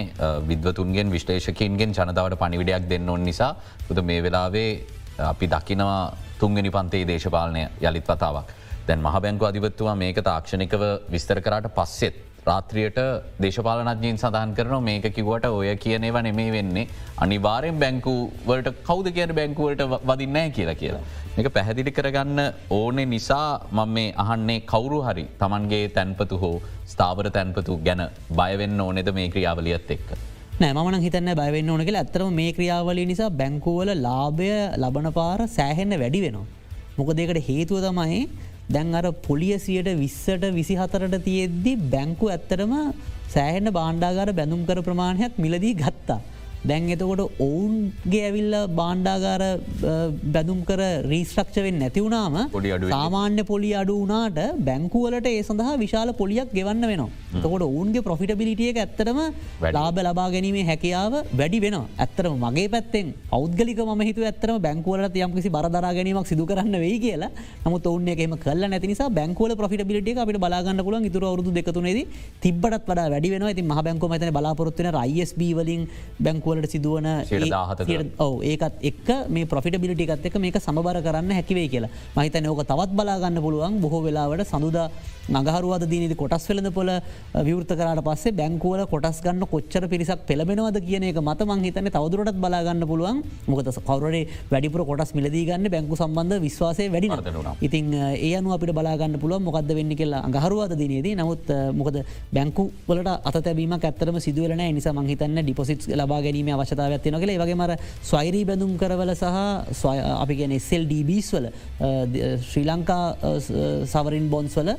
[0.50, 3.52] විද්වතුන්ගෙන් විශ්ලේෂකන්ගෙන් ජනතාවට පනිවිඩයක් දෙන්න ඔන්න නිසා.
[3.88, 4.70] පුද මේ වෙලාවේ
[5.32, 6.00] අපි දකිනවා
[6.40, 8.48] තුන්ගනි පන්තේ දේශපාලනය යළිත් වතාවක්.
[8.88, 13.00] දැන් මහ බැංකු අධිපත්තුවා මේක තාක්ෂණිකව විස්තර කරට පස්සෙත් රාත්‍රියයට
[13.44, 16.86] දේශපාලනජීන් සඳහන් කරන මේක කිවට ඔය කියනව නෙමේ වෙන්නේ
[17.26, 21.04] අනිවාරෙන් බැංකුවලට කෞද කියන බැංකුවලට වදින්නෑ කියලා කියලා.
[21.40, 22.40] එක පැහැදිලි කරගන්න
[22.78, 26.56] ඕනෙ නිසා මං මේ අහන්නේ කවුරු හරි තමන්ගේ තැන්පතු හෝ
[26.94, 28.04] ස්ථාවර තැන්පතු ගැන
[28.40, 30.10] බයවෙන්න ඕනෙද මේ ක්‍රියාවලියත් එක්ක.
[30.62, 34.52] නෑමන හිතන්න බයවෙන්න ඕන කියලා ඇතරම මේ ක්‍රියාවලි නිසා බැංකුවල ලාභය
[34.84, 36.48] ලබන පාර සෑහෙන්න වැඩි වෙනවා.
[37.00, 38.22] මොකදකට හේතුව තමයි
[38.70, 42.74] දැන් අර පොලියසියට විස්සට විසි හතරට තියෙද්දි බැංකු ඇත්තරම
[43.36, 46.20] සෑහෙන්න බාණ්ඩාගර බැඳුම් කර ප්‍රමාණයක් මිලදී ගත්තා.
[46.66, 49.44] දැන් එතකොට ඔවුන්ගේ ඇවිල්ල බාණ්ඩාගාර
[50.36, 52.38] බැදුම් කර රීස්ට්‍රක්ෂවෙන් නැතිවුණාම
[52.94, 57.10] සාමාන්‍ය පොලි අඩු වනාට බැංකුවලට ඒ සඳහා විශාල පොලියක් ගෙවන්න වෙනවා.
[57.36, 59.20] තකොට ඔවුන්ගේ ප්‍රොෆිටබිලිටියක ඇත්තරම
[59.78, 65.50] ලාබ ලබා ගැනීමේ හැකියාව වැඩි වෙන ඇත්තරම මගේ පැත්තෙන් අවද්ගලික ම හිතු ඇත්තරම බැංකුවලට යම්කිසි
[65.50, 67.32] බරදරා ගැනීමක් සිදු කරන්න වෙයි කියලා.
[67.66, 72.00] නමුත් ඔවුන් එකම කල නැතිනිසා බැංකුවල ප්‍රෆිටබිලිටිය අපට බලාගන්න පුලන් ඉතුර අවරුදු දෙකතුනේද
[72.42, 75.82] තිබට වඩ වැඩි වෙන ති හ බැංකු මතන බලාපොරත්වන රයිස්බ වලින්
[76.20, 77.08] බැංකුවල බැංකුවලට සිදුවන.
[78.20, 81.90] ඔව ඒකත් එක් මේ පොෆිට බිලිටි එකත් එක මේක සමබර කරන්න හැකිවේ කියලා.
[82.16, 83.80] මහිත නෝක තවත් බලාගන්න පුළුවන්.
[83.82, 84.78] බොහෝ වෙලාවට සඳුද
[85.30, 86.90] නගහරුවද දීනති කොටස් වෙලඳ පොල
[87.48, 92.88] විවෘත කරට පස්සේ බැංකුවල කොටස් ගන්න කොච්චර පිරිසක් පෙළබෙනවද කියන එක මත මංහිතන තවදුරටත් බලාගන්න
[92.92, 93.22] පුළුවන්.
[93.48, 97.56] මොකද කවරේ වැඩිපුර කොටස් මිලදීගන්න බැංකු සම්බන්ධ විශ්වාසය වැඩි වර්ධන වුණා.
[97.68, 100.24] ඉතින් ඒ අනු අපිට බලාගන්න පුළුව මොකක්ද වෙන්න කියලා.
[100.28, 101.16] අඟහරුවාද දිනේදී.
[101.22, 101.46] නමුත්
[101.80, 101.98] මොකද
[102.36, 107.72] බැංකු වලට අතැබීම ඇත්තරම සිදුවලන නිසා මහිතන්න ඩිපොසිට් ලබා ගැනීම අවශ්‍යතාව ඇතින කළ වගේ මර
[108.04, 109.26] ස්වෛරී බැඳුම් කරවල සහ
[109.82, 111.52] ස්වය- අපි ගැන එස්සෙල් ඩීබස් වල අ,
[112.06, 113.54] ද- ශ්‍රී ලංකා අ, ස-
[113.94, 114.78] සවරින් බොන්ස් වල අ,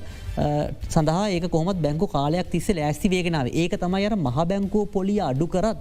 [0.89, 5.47] සඳහා ඒක කොහොමත් බැංකු කාලයක් තිස්සේ ලෑස්ති වේගෙනාව ඒක තමයි අර මහ බැංකෝ පොලිය අඩු
[5.49, 5.79] කරත්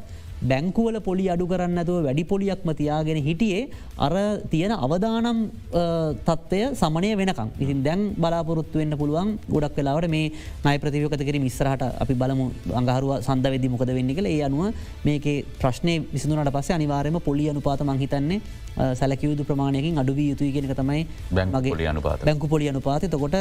[0.49, 3.61] බැංකුවල පොලි අඩු කරන්න ඇතුව වැඩි පොලියක්ම තියාගෙන හිටියේ
[3.99, 4.13] අර
[4.51, 5.39] තියෙන අවදානම්
[5.73, 5.83] අ,
[6.27, 10.25] තත්ත්වය සමනය වෙනකම් ඉතින් දැන් බලාපොරොත්තු වෙන්න පුළුවන් ගොඩක් වෙලාවට මේ
[10.65, 14.63] නයි ප්‍රතිවකතකර මිස්රහට අපි බලමු අඟහරුව සඳ වෙදදි මොකද වෙන්න කළ ඒ අනුව
[15.05, 15.27] මේක
[15.59, 18.39] ප්‍රශ්නය විසිදුනට පස්සේ අනිවාරයම පොලි අනුපාත මංහිතන්නේ
[18.77, 22.19] අ, සැලකියුදු ප්‍රමාණයකින් අඩුවී යුතුයි ගෙනක තමයි බැංකු මගේ පොලි අනුපාත.
[22.23, 23.37] බැංකු පොලි අනුපාත තකොට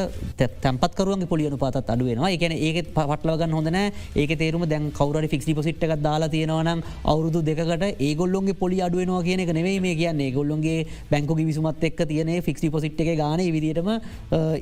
[0.63, 3.79] තැපත්කරුවන්ගේ පොලි අනුපාතත් අඩුවෙනවා එකන ඒක පටලවගන්න හොඳන
[4.17, 9.41] ඒක තේරුම දැන් කවර ෆික්ි පොසිට් එකක් දාලා තියෙනවනම් අවුරුදු දෙකට ඒගොල්ලොන්ගේ පොලි අඩුවනවා කියන
[9.41, 10.31] එක නෙවෙයි මේ කියන්නේ.
[10.33, 13.89] ගොල්ලොන්ගේ බැංකු විසුමත් එක් තියන ෆික්ි පොසිට් එක ගාන විදිටම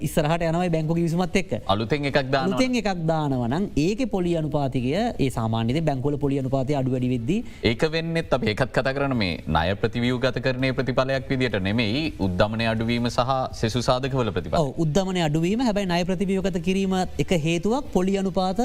[0.01, 5.31] ඉස්සරහට යනවයි බැංකු විසුමත් එක් අලුතෙන් එකක් දාන අලුතෙන් එකක් දානවනම් ඒක පොලි අනුපාතිකය ඒ
[5.31, 9.75] සාමාන්‍යද බැංකුල පොලි අනුපාති අඩු වැඩි වෙද්දී ඒක වෙන්නෙත් අප ඒකත් කත කරන මේ ණය
[9.77, 14.57] ප්‍රතිවියූ ගත කරනය ප්‍රතිඵලයක් විදිට නෙමෙයි උද්ධමනය අඩුවීම සහ සෙසු සාධකවල ප්‍රතිඵල.
[14.57, 18.61] ඔව්, උද්ධමනය අඩුවීම හැබැයි නය ප්‍රතිවියෝගත කිරීම එක හේතුවක් පොලි අනුපාත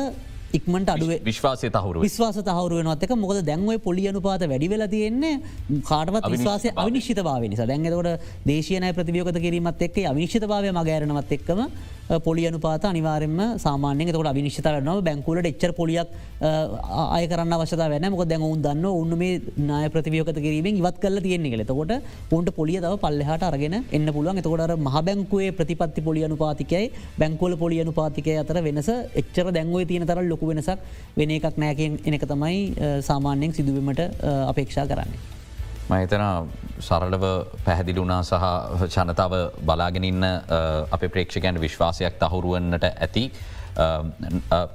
[0.58, 5.36] ඉක්මට අඩුවේ විශ්වාසය තහුරු විශ්වාස තහවරුවෙනත් එක මොකද දැන්වයි පොලි අනුපාත වැඩිවෙල තියෙන්නේ
[5.90, 7.10] කාටවත් විශ්වාසය අවිනිශ්චිතභාවය.
[7.10, 8.10] අවිනිශ්ිත භාව නිසා දැන්ගතකොට
[8.46, 11.62] දේශයනය ප්‍රතිවියෝගත කිරීමත් එක් අවිනිශ්ිත භාවය මගෑරනවත් එක්කම
[12.26, 16.10] පොලි අනුපාත අනිවාරෙන්ම සාමාන්‍ය තකට අවිනිශ්ිත වන්නව බැංකුලට එච්චර පොලියක්
[17.18, 21.20] අය කරන්න අවශ්‍යත වැන මොක දැන් ඔවුන් දන්න ඔන්න මේ නාය ප්‍රතිවියෝගත කිරීමෙන් ඉවත් කල
[21.26, 21.94] තියෙන්නේ කළ තකොට
[22.32, 24.42] උන්ට පොලිය තව පල්ලහට අරගෙන එන්න පුළුවන්.
[24.42, 26.86] එතකොට මහ බැංකුවේ ප්‍රතිපත්ති පොලි අනුපාතිකයි
[27.22, 28.90] බැංකෝල පොලි අනුපාතිකය අතර වෙනස
[29.22, 30.80] එච්චර දැන්ව තියෙන තර ලොකු වෙනසක්
[31.17, 35.19] වෙන එකක් නෑකෙන් එනක තමයි අ, සාමාන්‍යයෙන් සිදුවීමට අ, අපේක්ෂා කරන්නේ.
[35.91, 36.23] මහිතන
[36.80, 37.23] සරලව
[37.65, 39.34] පැහැදිලුනා සහ ජනතාව
[39.67, 40.23] බලාගෙනන්න
[40.91, 43.23] අප ප්‍රේක්ෂකයන් විශ්වාසයක් තහුරුවන්නට ඇති.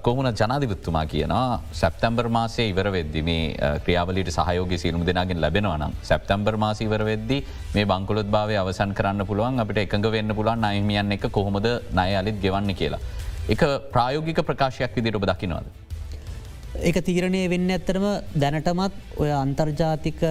[0.02, 1.32] කොහුණ ජනාධිපත්තුමා කියන
[1.72, 3.42] සැප්තැම්බර් මාසය ඉවර වෙද්දි මේ
[3.84, 7.38] ක්‍රියාවලට සහයෝග සිරුම් දෙෙනගෙන් ලැබෙනවනම් සැප්තැම්බර් මාස ඉවර වෙද්දි
[7.74, 12.38] මේ බංකොලොත් භාවය අවසන් කරන්න පුළුවන් අපිට එකඟ වෙන්න පුළුවන් අයමියන් එක කොහොමද නය අලිත්
[12.40, 13.00] ගෙවන්න කියලා.
[13.52, 15.66] එක ප්‍රායෝගික ප්‍රකාශයක් විදිට ඔබ දකිනවාද.
[16.86, 18.04] ඒක තීරණය වෙන්න ඇත්තරම
[18.42, 20.22] දැනටමත් ඔය අන්තර්ජාතික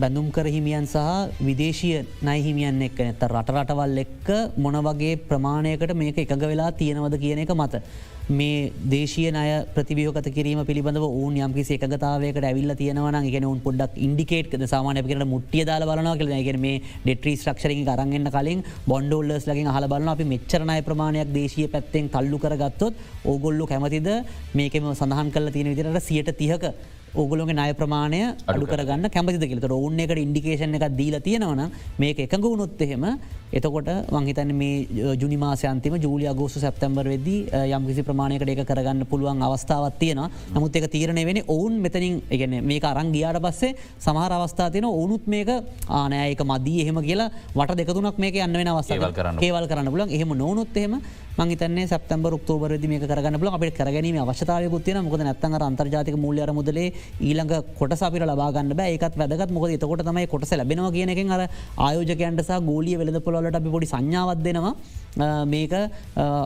[0.00, 1.92] බැඳුම් කර හිමියන් සහ විදේශය
[2.28, 4.28] නයිහිමියන් එක්ක නැත රට රටවල් එක්ක
[4.64, 7.82] මොන වගේ ප්‍රමාණයකට මේක එකඟ වෙලා තියෙනවද කියන එක මත.
[8.28, 14.56] මේ දේශය අය ප්‍රතිවියෝකත කිරීම පිළිබඳව ඕන් යම්කිසි එකගතාවයකට ඇවිල්ල තියෙනවන ගෙන උන් පොඩක් ඉන්ඩිකේට්
[14.72, 20.10] සාමානයකට මුට්ටිය දාල බලන කළ ගෙන මේ ඩෙට්‍රී ්‍රක්ෂරෙන් අරගන්න කලින් බොන්ඩෝල්ලස් ලකින් හල බලන
[20.14, 24.10] අපි මෙච්චරණය ප්‍රමාණයක් දේශය පැත්තෙන් තල්ලු කරගත්තොත් ඕගොල්ලු කැමතිද?
[24.58, 26.66] මේකම සඳහන් කල තියෙන විදිරට සියට තිහක
[27.16, 31.62] ඕගොලොගේ ණය ප්‍රමාණය අඩු කරගන්න කැමති කියලට ඔන්න එකට ඉන්ඩිකේෂන් එකක් දීල තියෙනවන
[31.98, 33.04] මේක එකඟ වුණොත් එහෙම
[33.52, 40.22] එතකොට වංහිතන මේ ජුනිමාසයන්තිම ජූලිය ගෝසු සැප්තැම්බර් වෙදී යම්කිසි ප්‍රමාණයකට ඒක කරගන්න පුළුවන් අවස්ථාවත් තියෙන
[40.54, 45.26] නමුත් එක තීරණය වෙන ඔවුන් මෙතනින් එකන මේක අරං ගියාට පස්සේ සමහර අවස්ථා තියෙන ඔවුනුත්
[45.26, 45.52] මේක
[46.00, 49.38] ආනයක මදී එහෙම කියලා වට දෙකතුනක් මේක යන්න වෙන අවස්ථාව කරන්න.
[49.40, 51.00] ඒවල් කරන්න පුලන් එහෙම නොනොත් එහෙම
[51.38, 56.86] මංහිතන්නේ සැප්තම්බර ක්තෝබරද මේ කරගන්න පුල අපිට කරගැනීම අවශ්‍යතාවයකුත්තියන මොකද නැත්තඟ අන්තර්ජාතික මුල්ලර මුදලේ
[57.20, 58.94] ඊළඟ කොට අපිට ලබාගන්න බෑ.
[58.96, 59.50] ඒකත් වැදගත්.
[59.52, 61.42] මොකද එතකොට තමයි කොටස ලැබෙනවා කියන එකෙන් අර
[61.86, 64.72] ආයෝජකයන්ට සහ ගෝලිය වෙළඳ පොලට අපි පොඩි සංඥාවත් දෙනවා.
[65.18, 65.86] අ, මේක අ,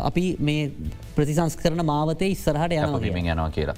[0.08, 0.70] අපි මේ
[1.16, 3.00] ප්‍රතිසංස් කරන මාවතේ ඉස්සරහට යනවා කියලා.
[3.06, 3.76] පිමින් යනවා කියලා.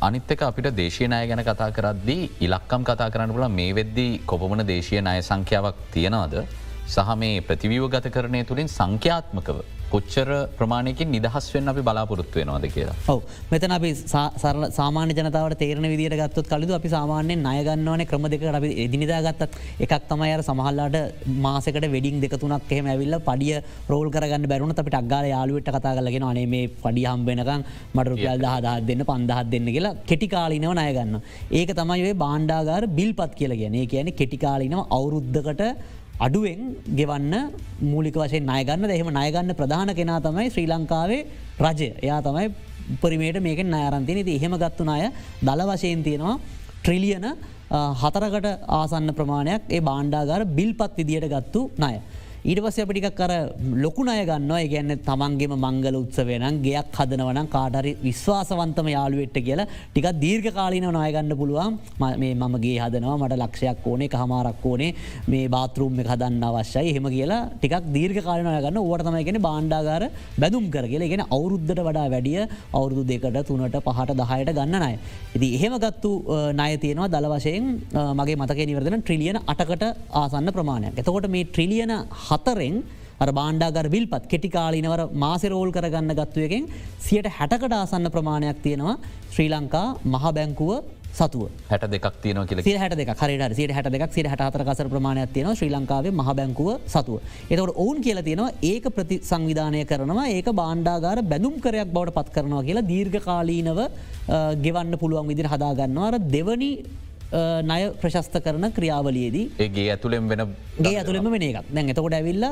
[0.00, 5.16] අනිත්තක අපිට දේශයනය ගැන කතා කරද්දී ඉලක්කම් කතා කරන්න පුල මේ වෙද්දී කොපමන දේශය නය
[5.22, 6.36] සංඛ්‍යාවක් තියෙනවාද?
[6.86, 9.58] සහ මේ ප්‍රතිවියව ගත කරනය තුළින් සංඛ්‍යාත්මකව
[9.94, 12.96] කොච්චර ප්‍රමාණයකින් නිදහස් වෙන් අපි බලාපොරොත්තු වෙනවාද කියලා.
[13.14, 13.20] ඔව
[13.52, 13.90] මෙතන අපි
[14.42, 19.52] සරල සාමාන්‍ය ජනතාවට තේරන විදිට ගත්තොත් කලු අපි සාමාන්‍යෙන් නයගන්නවන ක්‍රම දෙක අපි එදිනිදා ගත්තත්
[19.86, 20.98] එකක් තමයි අර සමහල්ලාට
[21.46, 23.56] මාසකට වෙඩින් දෙකතුනක් එහෙම ඇවිල්ල පඩිය
[23.92, 27.62] රෝල් කරගන්න බැරුණ අපිට අක්ගාල යාලුවට කතා කලගෙන අනේ මේ පඩි හම්බෙනකම්
[27.96, 31.14] මට රුපියල් දහදාත් දෙන්න පන්දහත් දෙන්න කියලා කෙටිකාලිනව නයගන්න.
[31.60, 35.62] ඒක තමයි බාණ්ඩාගාර බිල් පත් කියල ගැන කියන කෙටිකාලිනව අවුරුද්ධකට
[36.20, 36.62] අඩුවෙන්
[36.98, 37.34] ගෙවන්න
[37.90, 41.22] මූලික වශයෙන් නායගන්න දෙහෙම නායගන්න ප්‍රධාන කෙනා තමයි ශ්‍රී ලංකාවේ
[41.66, 41.88] රජය.
[42.06, 42.46] එයා තමයි
[42.94, 45.04] උපරිමේට මේක නෑරන්තින ති එහෙම ගත්තු අය
[45.42, 46.36] දල වශයෙන් තියෙනවා.
[46.82, 47.26] ට්‍රිලියන
[48.02, 48.46] හතරකට
[48.78, 51.94] ආසන්න ප්‍රමාණයක් ඒ බාණ්ඩාගාර බිල් පත් විදියට ගත්තු නය.
[52.42, 53.32] ඊට පස්ස අපිටික් කර
[53.84, 54.60] ලොකුණය ගන්නවා.
[54.72, 61.78] ගැන්න තමන්ගේම මංගල උත්සවයනම් ගයක් හදනවනම් කාටරි විශ්වාසවන්තම යාළුවෙට්ට කියලා ටික දීර්ඝ කාලින නායගන්න පුළුවන්.
[62.22, 64.94] මේ මගේ හදනවා මට ලක්ෂයක් ඕනේ කහමාරක් ඕනේ
[65.28, 66.94] මේ බාතරුම් එක හදන්න අවශ්‍යයි.
[66.96, 68.78] හෙම කියලා ටිකක් දීර්ඝ කාලනය ගන්න.
[68.80, 70.04] ඕටතමයිගෙන බාණ්ඩාගාර
[70.42, 71.12] බැදුම් කර කියලා.
[71.12, 72.40] ගෙන අවුරුද්ධට වඩා වැඩිය
[72.72, 74.92] අවුරුදු දෙකට තුනට පහට දහයට ගන්න නය.
[75.36, 76.10] ඉති එහෙම ගත්තු
[76.60, 77.68] නය තියෙනවා දල වශයෙන්
[78.20, 79.84] මගේ මතක නිවරදන ට්‍රිලියන අටකට
[80.22, 80.98] ආසන්න ප්‍රමාණයක්.
[81.00, 81.92] එතකොට මේ ට්‍රිලියන
[82.30, 82.76] හතරෙන්
[83.40, 86.70] බාණ්ඩාගර විල්පත් කෙටිකාලිනවර මාසරෝල් කරගන්න ගත්තුවකින්
[87.06, 88.96] සියට හැටකට ආසන්න ප්‍රමාණයක් තියෙනවා.
[89.34, 90.72] ශ්‍රී ලංකා මහ බැංකුව
[91.18, 91.42] සතුව.
[91.70, 95.56] හැට දෙකක් තියන කියල හට දෙක හරට සිට හට දෙක් සිට හතර කසර ප්‍රමාණයක් තියෙන
[95.58, 97.20] ශ්‍රී ලංකාවේ මහ බැංකුව සතුව.
[97.50, 100.26] එතකට ඔවුන් කියලා තියෙනවා ඒක ප්‍රති සංවිධානය කරනවා.
[100.36, 103.80] ඒක බාණ්ඩාගාර බැඳුම් කරයක් බවට පත් කරනවා කියලා දීර්ඝ කාලීනව
[104.64, 106.72] ගෙවන්න පුළුවන් විදිර හදාගන්නවාර දෙවනි
[107.62, 110.42] නය ප්‍රශස්ත කරන ක්‍රියාවලියේදී ඒගේ ඇතුළෙන් වෙන
[110.78, 111.68] ගේ ඇතුළෙම වෙන එකක්.
[111.70, 112.44] දැන් එතකොට ඇවිල්ල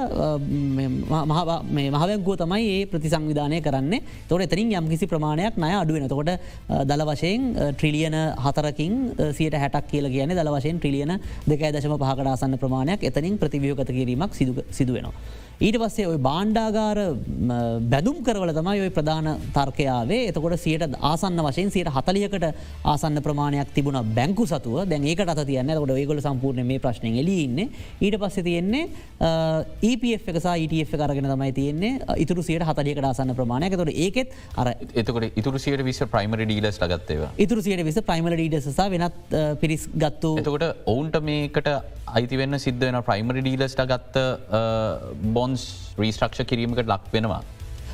[1.93, 3.95] මහවැංකුව තමයි ඒ ප්‍රතිසංවිධානය කරන්න.
[4.29, 6.31] තොට එතරින් යම් කිසි ප්‍රමාණයක් නය අඩුවෙන තකොට
[6.85, 8.95] දල වශයෙන් ට්‍රිලියන හතරකින්
[9.33, 14.33] සියට හැටක් කියල කියන දල වශයෙන් ට්‍රිලියන දෙකයි දශම පහකටාසන්න ප්‍රමාණයක් එතනින් ප්‍රතිවියෝගත කිරීමක්
[14.71, 15.15] සිදුවෙනවා.
[15.59, 16.99] ඊට පස්සේ ඔය බාණ්ඩාගාර
[17.91, 22.47] බැදුම් කරවල තමයි ඔය ප්‍රධාන තර්කයාවේ එතකොට සියට ආසන්න වශයෙන් සියට හතලියකට
[22.85, 25.73] ආසන්න ප්‍රමාණයක් තිබුණ බැංකු සතුව දැන් ඒකට අත තියන්න.
[25.81, 27.61] කොට ඒගොල සම්පූර්ණ මේ ප්‍රශ්නය එලඉන්න
[28.05, 28.85] ඊට පස්සේ තියෙන්නේ
[29.91, 31.93] EPF එකසා ETF කරගෙන තමයි තියන්නේ.
[32.25, 33.77] ඉතුරු සියට හතලියකට ආසන්න ප්‍රමාණයක්.
[33.81, 38.89] තොට ඒකෙත් අර එතකොට ඉතුරු සියට විස ප්‍රයිමරි ඩීලස් ගත්තේව ඉතුරු සියට විස ප්‍රයිමල ඩීඩසසා
[38.95, 41.71] වෙනත් පිරිස් ගත්තු එතකොට ඔවුන්ට මේකට
[42.19, 44.27] අයිතිවෙන්න සිද්ධ වෙන ප්‍රයිමරි ඩීලස්ට ගත්ත
[45.37, 47.43] බොන්ස් රීස්ට්‍රක්ෂ කිරීමකට ලක් වෙනවා.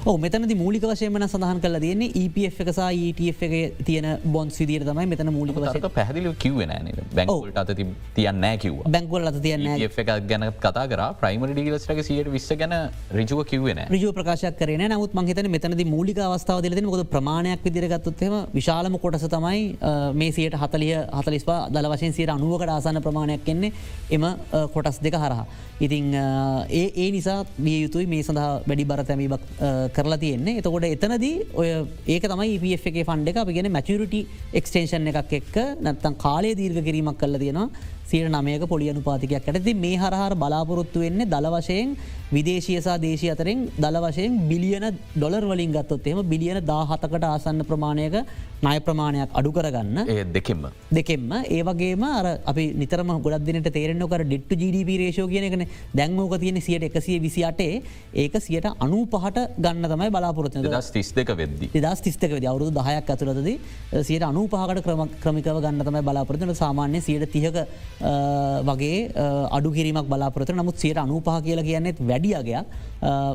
[0.04, 5.30] මෙතන මූලික වශයම සඳහන් කල තියන්නේ EPF එකසා ETF එක තියෙන බොන් විදිර තමයි මෙතන
[5.32, 7.70] මූලික වශය පැහදිලි කිව්වෙන බැංකුලට අත
[8.14, 11.00] තියන්න කිව බැංකුවල අත තියන්න එක ගැන කතා කර.
[11.20, 12.74] ප්‍රයිමරි ඩිලස්ටක සියට විස්ස ගැන
[13.12, 19.00] රිජුව කිව්වෙන රජ ප්‍රකාශයක් කරන නමුත් මහිතන මෙතනද මූලික අවස්ථාව දෙලෙන මොද ප්‍රමාණයක් විදිරගත්තුත්හෙම විශාලම
[19.00, 19.64] කොටස තමයි
[20.20, 23.72] මේ සියට හතලිය හතලිස්පා දල වශයෙන් සියට අනුවකට ආසන්න ප්‍රමාණයක් කෙන්නේ
[24.10, 24.28] එම
[24.76, 25.48] කොටස් දෙක හරහා.
[25.80, 28.06] ඉතිං ඒ ඒ නිසා බිය යුතුයි.
[28.06, 30.58] මේ සඳහා වැඩි බරතැමීමක් කරලා තියෙන්නේ.
[30.60, 31.68] එතකොට එතනදී ඔය
[32.14, 33.42] ඒක තමයි පF එක ෆන්ඩ එක.
[33.42, 34.20] අපි ගෙන මැචුරිටි
[34.60, 37.68] එක්ස්ටේෂන් එකක් එක්ක නැත්තන් කාලය දීර්ග කිරීමක් කල තියෙනවා.
[38.10, 41.96] සියට නමයක පොලියනු පාතිකයක් ඇති මේ හරහර බලාපොරොත්තු වෙන්නේ දල වශයෙන්
[42.36, 44.86] විදේශයසා දේශය අතරෙන් දල වශයෙන් බිලියන
[45.16, 48.16] ඩොලර් වලින් ගත්තොත් එම බිලියන දාහතකට ආසන්න ප්‍රමාණයක
[48.64, 49.96] නය ප්‍රමාණයක් අඩු කරගන්න.
[50.08, 50.62] ඒ දෙකෙම
[50.98, 55.64] දෙකෙම ඒවගේම අර අපි නිතරම ගොඩක්දිනට තේරෙන්නකර ඩෙට්ට ජීඩප රේෂෝ කියනකන
[55.98, 57.82] දැන්මෝක තියෙන සියට එකසිය විසිටේ
[58.22, 61.70] ඒක සියට අනු පහට ගන්න තමයි බලාපොරත්න දස් තිස් දෙක වෙද්දි.
[61.86, 63.50] දස් තිස්තක වෙද අවුරුදු දහයක් ඇතුළද
[64.08, 67.60] සියට අනු පහකට ක්‍රම ක්‍රමිකව ගන්න තමයි බලාපොරත්න සාමාන්‍ය සියට තියක
[68.00, 69.12] වගේ
[69.50, 72.66] අඩු කිරීමක් බලාපොරත නමුත් සියට අනුපහ කියලා කියන්නෙත් වැඩියගයක්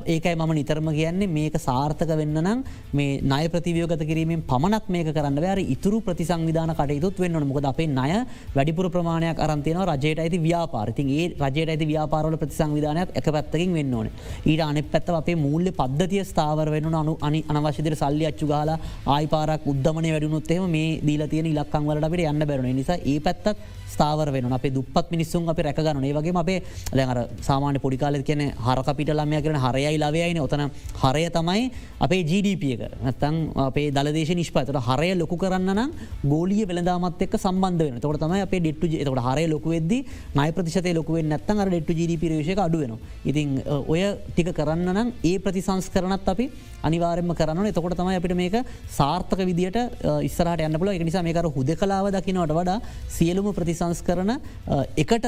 [0.08, 5.38] ඒකයි මම නිතරම කියන්නේ මේක සාර්ථක වෙන්න නම් මේ නය ප්‍රතිවියෝගත කිරීමෙන් පමණක් මේක කරන්න
[5.38, 11.26] වැර ඉතුරු ප්‍රතිසංවිධාන කටයුතුත් වෙන්න මොකද අපේ නය වැඩිපුර ප්‍රමාණයක් අරන්තියන රජයට ඇති ව්‍යාපාරති ඒ
[11.42, 14.10] රජයට ඇති ව්‍යාපාරල ප්‍රතිසංවිධානයක් එක පැත්තකින් වෙන්න ඕන.
[14.46, 19.68] ඊට අනෙ පැත්ත අපේ මුල්ල පද්ධතිය ස්ථාවර වෙන අනු අනි අනවශ්‍යදර සල්ලි අච්චු ගාලා ආයිපාරක්
[19.74, 23.56] උද්දමන වැඩුණුත්තේම මේ දීල තියෙන ඉලක්කං වලට අපිට යන්න බැරුණ නිසා ඒ පැත්තත්
[23.90, 26.60] ස්ථාවර වෙන අපේ දුපත් මිනිස්සුන් අප රැකගන ඒ වගේ අපේ
[26.92, 32.82] දැර සාමාන්‍ය පොඩිකාල කියන හරකපිට ළමය කරන හරයයි ලවයයින ඔතන හරය තමයි අපේ GDP එක.
[33.00, 35.92] නැත්තන් අපේ දලදේශ නිෂ්පතට හරය ලොකු කරන්න නම්
[36.26, 39.94] ගෝලිය වෙළදාමත් එක් සම්බන්ධ වෙන තොට තමයි අපේ ඩෙට්ටු එතකට හරය ලොකුවෙද
[40.36, 45.38] නය ප්‍රතිශතය ලොකුවෙන් නැත්තන් අර ඩෙට්ටු GDP රේෂක අඩුවෙන ඉතින් ඔය ටික කරන්න නම් ඒ
[45.40, 46.48] ප්‍රතිසංස් කරනත් අපි
[46.84, 48.56] අනිවාරෙන්ම කරන්න එතකොට තමයි අපිට මේක
[48.90, 49.78] සාර්ථක විදිට
[50.24, 54.32] ඉස්සරට යන්නපුල එක නිසා මේකර හුද කලාව දකිනවට වඩා සියලුම ප්‍රතිසංස් කරන
[54.98, 55.28] එකට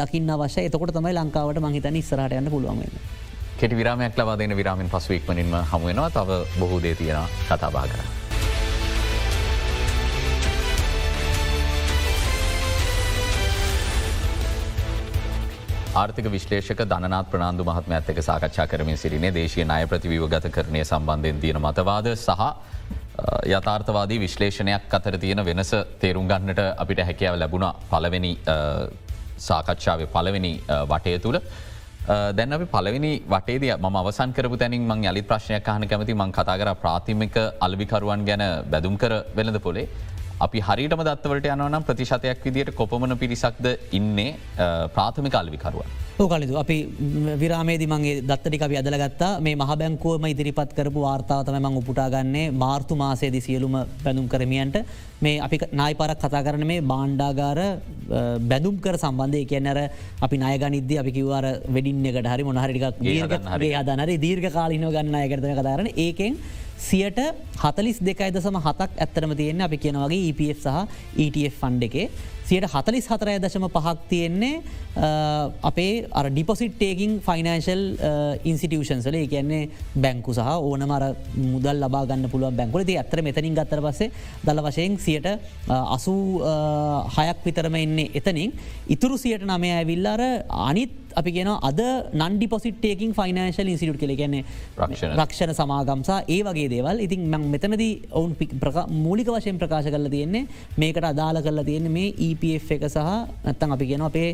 [0.00, 2.96] දකින්න අවශ්‍ය එතකොට තමයි ලංකාවට මහිතන ඉස්සරට යන්න පුළුවන්න්න.
[3.60, 8.02] කෙටි විරාමයක් ලබාදන විරාමින් පසුවක්මනින්ම හමුවෙනවා තව බොහෝ දේ තියෙන කතාබා කර.
[16.00, 21.60] ආර්ථික විශ්ලේෂක ධනත් ප්‍රනාාන්දු මහත්ම ඇත්තක සාකච්ඡා කරමින් සිරිනේ දේශය ණය ප්‍රතිවිවගත කරණය සම්බන්ධයෙන් තියෙන
[21.60, 22.46] මතවාද සහ
[23.56, 25.72] යථාර්ථවාදී විශ්ලේෂණයක් අතර තියෙන වෙනස
[26.02, 28.32] තේරුම් ගන්නට අපිට හැකියාව ලැබුණ පලවෙනි
[29.48, 30.52] සාකච්ඡාව පලවෙනි
[30.92, 31.38] වටය තුළ.
[32.36, 36.56] දැන් අපි පලවෙනි වටේද ම අවසන් කරපු තැනින් මං යලි ප්‍රශ්නයක් හන කැමති මං කතා
[36.62, 39.86] කර ප්‍රාථමික අල්විකරුවන් ගැන බැදුම් කර වෙළඳ පොලේ.
[40.46, 43.66] අපි හරිටම දත්වලට යනවනම් ප්‍රතිශතයක් විදියට කොපමන පිරිසක්ද
[43.98, 44.30] ඉන්නේ
[44.96, 45.92] ප්‍රාථමික අල්විකරුවන්.
[46.28, 46.76] කලතු අපි
[47.42, 53.40] විරාමේදි මගේ දත්තටික අපි අදලගත්තා මේ මහ බැංකුවම ඉදිරිපත් කරපු වාර්තාවතම මං උපුටාගන්නේ මාර්තු මාසේදි
[53.40, 54.76] සියලුම බැඳුම් කරමියන්ට.
[55.24, 57.60] මේ අපි නායි පරක් කතා කරන මේ බාණ්ඩාගාර
[58.50, 59.44] බැඳුම් කර සම්බන්ධය.
[59.52, 59.78] කියන්නර
[60.20, 66.36] අපි නයගනිද අපි කිවවාර වෙඩින්නකට හරි මොනහරික ගේ හදනර දීර්ඝ කාලිනව ගන්න අයකරතම කතාරන ඒකෙන්
[66.88, 67.18] සියට
[67.62, 69.66] හතලිස් දෙකයි දසම හතක් ඇත්තරම තියෙන්නේ.
[69.68, 70.78] අපි කියනවගේ EPF සහ
[71.18, 72.06] ETF ෆන්් එකේ.
[72.44, 74.54] සියට හතලිස් හතරය දශම පහක් තියෙන්නේ
[75.62, 75.92] අපේ
[76.28, 77.82] ඩිපොසිට්ටේකින් ෆයිනන්ශල්
[78.44, 79.62] ඉන්සිටියෂන්සල කියන්නේ
[79.96, 81.04] බැංකු සහ ඕනමර
[81.44, 84.10] මුදල් ලබා ගන්න පුළුව බැංකුල ති ඇතර මෙතනින් ගත්තර පසේ
[84.46, 85.28] දල වශයෙන් සියට
[85.96, 86.42] අසූ
[87.16, 88.52] හයක් විතරම එන්නේ එතනින්.
[88.88, 90.22] ඉතුරු සියට නමය ඇවිල්ලාර
[90.68, 91.80] අනිත් අපි ගෙන අද
[92.14, 94.44] නන්ඩි පොසිටේකින් ෆයිනන්ශල් ඉන්සිටුට කෙ කියන්නේ
[94.78, 95.54] රක්ෂණ.
[95.54, 97.00] සමාගම්සා ඒ වගේ දේවල්.
[97.00, 98.36] ඉතින් මං මෙතනද ඔවුන්
[99.04, 100.46] මූලික වශයෙන් ප්‍රකාශ කරල තියෙන්නේ
[100.76, 102.98] මේකට අදාල කරලා තියෙන්නේ මේ EPF එක සහ
[103.44, 104.28] නැත්තන් අපි ගෙන අපේ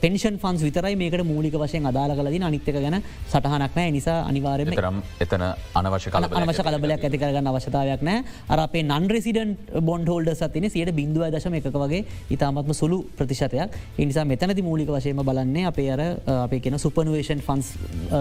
[0.00, 5.02] පෙන්ෂන් ෆන්ස් විතරයි මේකට මූලික වශයෙන් අදාල කලදී අනිත්ක ගැන සටහනක් නෑ නිසා අනිවාරම කරම්
[5.20, 5.44] එතන
[5.74, 10.68] අනවශ්‍ය කල අනවශ කලබලයක් ඇති කරගන්න අවශ්‍යතාවයක් නෑ අර අපේ නන් රෙසිඩන් බොන්ඩ හෝල්ඩ සතින
[10.70, 13.78] සියට බිඳුව දශම එකක වගේ ඉතාමත්ම සුළු ප්‍රතිශතයක්.
[13.98, 17.72] එනිසා මෙතනති මූලික වශයම බලන්නේ අපේ අර අපේ කියෙන සුපනුවේෂන් ෆන්ස්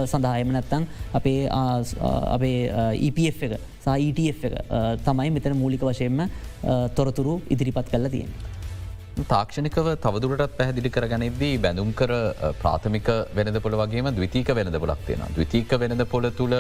[0.06, 0.88] සඳහායම නැත්තං
[1.20, 2.58] අපේ අපේ
[3.10, 4.56] EPF එක සයිටF එක
[5.06, 6.26] තමයි මෙතන මූලික වශයෙන්ම
[6.96, 8.32] තොරතුරු ඉදිරිපත් කල්ල තියෙන.
[9.22, 12.12] තාක්ෂණිකව තවදුරටත් පැහදිලි කරගනිද්දී බැඳුම් කර
[12.62, 15.22] ප්‍රාථමික වෙනද පොළ වගේම දවිතීක වෙනද පොලක් තියෙන.
[15.36, 16.56] දවිතීක වෙනද පොළ තුළ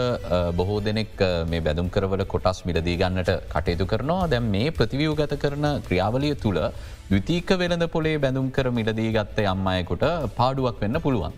[0.59, 5.65] බොහෝ දෙනෙක් මේ බැදුම් කරවල කොටස් මිලදී ගන්නට කටයුතු කරනවා දැම් මේ ප්‍රතිවියූ ගත කරන
[5.87, 6.59] ක්‍රියාවලිය තුළ
[7.09, 10.05] දවිතීක වෙනද පොලේ බැඳුම් කර මිලදී ගත්ත අම්මයකුට
[10.37, 11.33] පාඩුවක් වෙන්න පුළුවන්.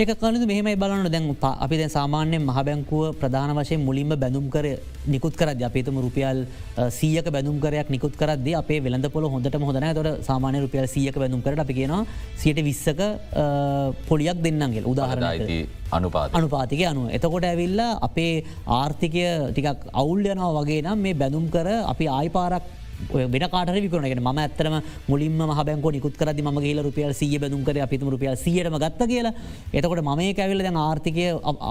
[0.00, 1.08] ඒක කලු මෙහමයි බලන්න.
[1.12, 1.26] දැන්
[1.64, 4.66] අපි දැ සාමාන්‍යයෙන් මහ බැංකුව ප්‍රධාන වශයෙන් මුලින්ම බැඳුම් කර
[5.12, 6.38] නිකුත් කරද අපේතම රුපියල්
[6.98, 11.56] සීයක බැඳුම්කරයක් නිකුත් කරද අපේ වෙළඳ පොල හොඳට හොඳන තොට සාමානය රුපියල් සියක බැඳුම් කර
[11.64, 11.96] අපි කියෙන
[12.42, 13.00] සියට විස්සක
[14.10, 15.66] පොලියක් දෙන්නගේ උදාහරණ
[15.98, 16.80] අනුපා අනුපාතික.
[16.92, 17.08] අනුව.
[17.16, 18.44] එතකොට ඇවිල්ලා අපේ
[18.80, 22.64] ආර්ථිකය ටිකක් අවුල්යනවා වගේ නම් මේ බැඳුම් කර අපි ආයිපාරක්
[23.12, 24.76] වෙන කාට විකරනගෙන ම ඇත්තරම
[25.08, 29.34] මුලින්ම මහබැංකෝ නිකුත් කරදි ම ගේල රුපියල් සිය බැදුම්කර අපිතුම රුපියල් සියටම ගත්ත කියලා.
[29.72, 31.26] එතකොට මම කැවිල දැන් ආර්ථිකය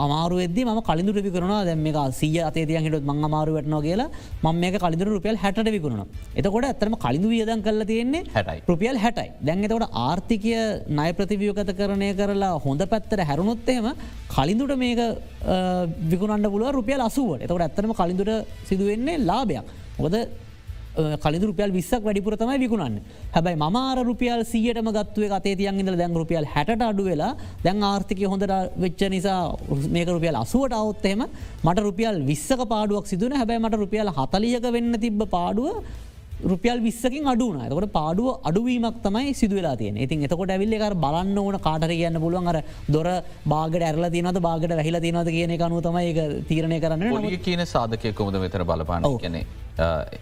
[0.05, 4.09] අමාරුවෙද ම කලින්දුර විකරනවා දැම මේ සිය අතේතියන් හිටත් මං අමාරු වටනවා කියලා
[4.43, 8.61] මම මේක කලින්දුර රුපියල් හැට විකුණ එතකොට ඇත්තරම කලින්දු වියදන් කරල තියෙන්නේ හැටයි.
[8.71, 9.29] රුපියල් හැටයි.
[9.47, 10.53] දැන් එතකොට ආර්ථිකය
[10.99, 13.87] නය ප්‍රතිවියෝගත කරණය කරලා හොඳ පැත්තර හැරුණොත්තේම
[14.35, 15.01] කලින්දුට මේක
[16.11, 17.43] විකුණන්න පුළුව රුපියල් අසුවට.
[17.45, 18.31] එතකට ඇත්තනම කලින්දුට
[18.69, 19.65] සිදුවෙන්නේ ලාභයක්.
[19.99, 20.15] ඔොද
[21.23, 22.99] කලින් රුපියල් විස්සක් වැඩිපුර තමයි විකුණන්න.
[23.33, 27.31] හැබයි මමාර රුපියල් සියටම ගත්තුව අතේ තියන්ගද දැන් රුපියල් හැට අඩු වෙලා
[27.63, 29.39] දැන් ආර්ථික හොඳට වෙච්ච නිසා
[29.89, 31.21] මේක රුපියල් අසුවට අවත්තෙම
[31.63, 35.83] මට රුපියල් විස්සක පාඩුවක් සිදුවන හැබැයි මට රුපියල් හතලියක වෙන්න තිබ්බ පාඩුව
[36.43, 41.59] රුපියල් විස්සකින් අඩුන එතකොට පාඩුව අඩුවීමක් තමයි සිදුවලා තියෙන ඉතින් එතකොට ඇවිල්ල එකර බලන්න ඕන
[41.59, 43.07] කාටර කියන්න පුළුවන් අර දොර
[43.47, 48.65] බාගට ඇරල තිනවද බාගට වැහිල තිනවද කියන කනු තමයි තීරණය කරන්න කියන සාධකය කොමද මෙතර
[48.65, 49.45] බලපාන කනේ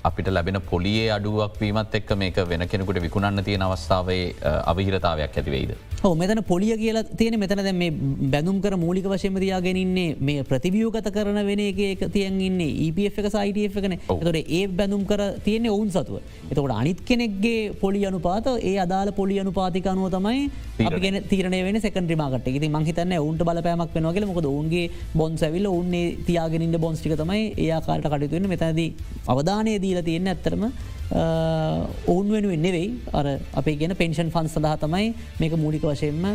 [0.04, 5.76] අපිට ලැබෙන පොලියේ අඩුවක් වීමත් එක්ක මේක වෙන කෙනෙකුට විකුණන්න තියෙන අවස්ථාවේ අවිහිරතාවයක් ඇතිවෙයිද.
[6.04, 7.92] හෝ මෙතන පොලිය කියලා තියෙන මෙතන දැ මේ
[8.34, 13.96] බැඳුම් කර මූලික වශයමතියාගෙනන්නේ මේ ප්‍රතිවියෝගත කරන වෙන එක තියන්න්නේ EPF එක සයිටF එකන.
[14.24, 16.18] තොට ඒ බැඳුම් කර තියෙන ඔවුන් සතුව.
[16.52, 20.42] එතකොට අනිත් කෙනෙක්ගේ පොලි අනුපාත ඒ අදාල පොලි අනුපාතික අනුව තමයි
[20.82, 26.80] අපිගෙන තීරන වෙන සකන්ට්‍රමාකට ති මහිතන්න ඔවුන්ට බලපෑමක් වෙනවාගල මොකද ඔවුන්ගේ බොන් සැවිල්ල ඔන්නේ තියාගෙනන්න
[26.86, 28.82] බොන්ස්ටික තමයි ඒයාකාරට කටයුතුවන්න මෙතැද
[29.28, 30.68] අවධානය දීල තියෙන ඇත්තරම
[31.12, 36.26] ඔවුන් වෙනුවෙන් නෙවෙයි අර අපේ ගෙන පෙන්ෂන් ෆන් සඳහා තමයි මේක මූලික වශයෙන්ම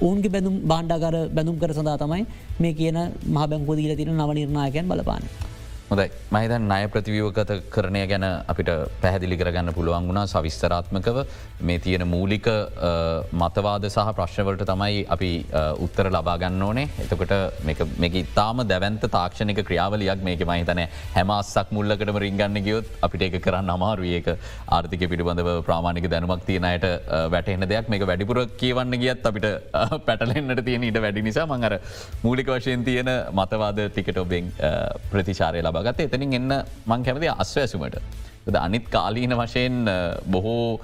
[0.00, 2.26] ඔවුන්ගේ බැඳුම් බාණ්ඩාකර බැඳුම් කර සඳහා තමයි
[2.58, 5.22] මේ කියන මහ බැංකෝ දීල තින නව නිර්ණයකයන් බලපාන.
[5.88, 8.68] හොදයි මහිතන් ණය ප්‍රතිවියෝගත කරණය ගැන අපිට
[9.02, 10.24] පැහැදිලි කරගන්න පුළුවන් වුණා.
[10.32, 11.18] සවිස්තරාත්මකව
[11.68, 12.46] මේ තියෙන මූලික
[13.42, 15.30] මතවාද සහ ප්‍රශ්නවලට තමයි අපි
[15.86, 16.86] උත්තර ලබාගන්න ඕනේ.
[17.04, 17.34] එතකට
[18.04, 20.80] මේක ඉතාම දැවන්ත තාක්ෂණක ක්‍රියාවලයක් මේක මහිතන
[21.16, 24.32] හැම අස්සක් මුල්ලකටම රිංගන්න ගියොත් අපිට එක කරන්න අමාරුවඒක
[24.78, 26.88] ආර්ථික පිළිබඳව ප්‍රමාණික දැනුමක් තියෙනයට
[27.36, 27.92] වැටෙන දෙයක්.
[27.92, 29.46] මේක වැඩිපුර කියවන්න ගියත් අපිට
[30.08, 31.78] පැටලෙන්න්නට තියෙන ඉට වැඩි නිසා මඟර
[32.24, 34.52] මූලික වශයෙන් තියෙන මතවාද ටිකට ඔබෙන්
[35.12, 36.52] ප්‍රතිචාරය ලබ ලබගත එතනින් එන්න
[36.90, 37.98] මං කැමති අස්වැසුමට.
[38.52, 39.76] ද අනිත් කාලීන වශයෙන්
[40.30, 40.80] බොහෝ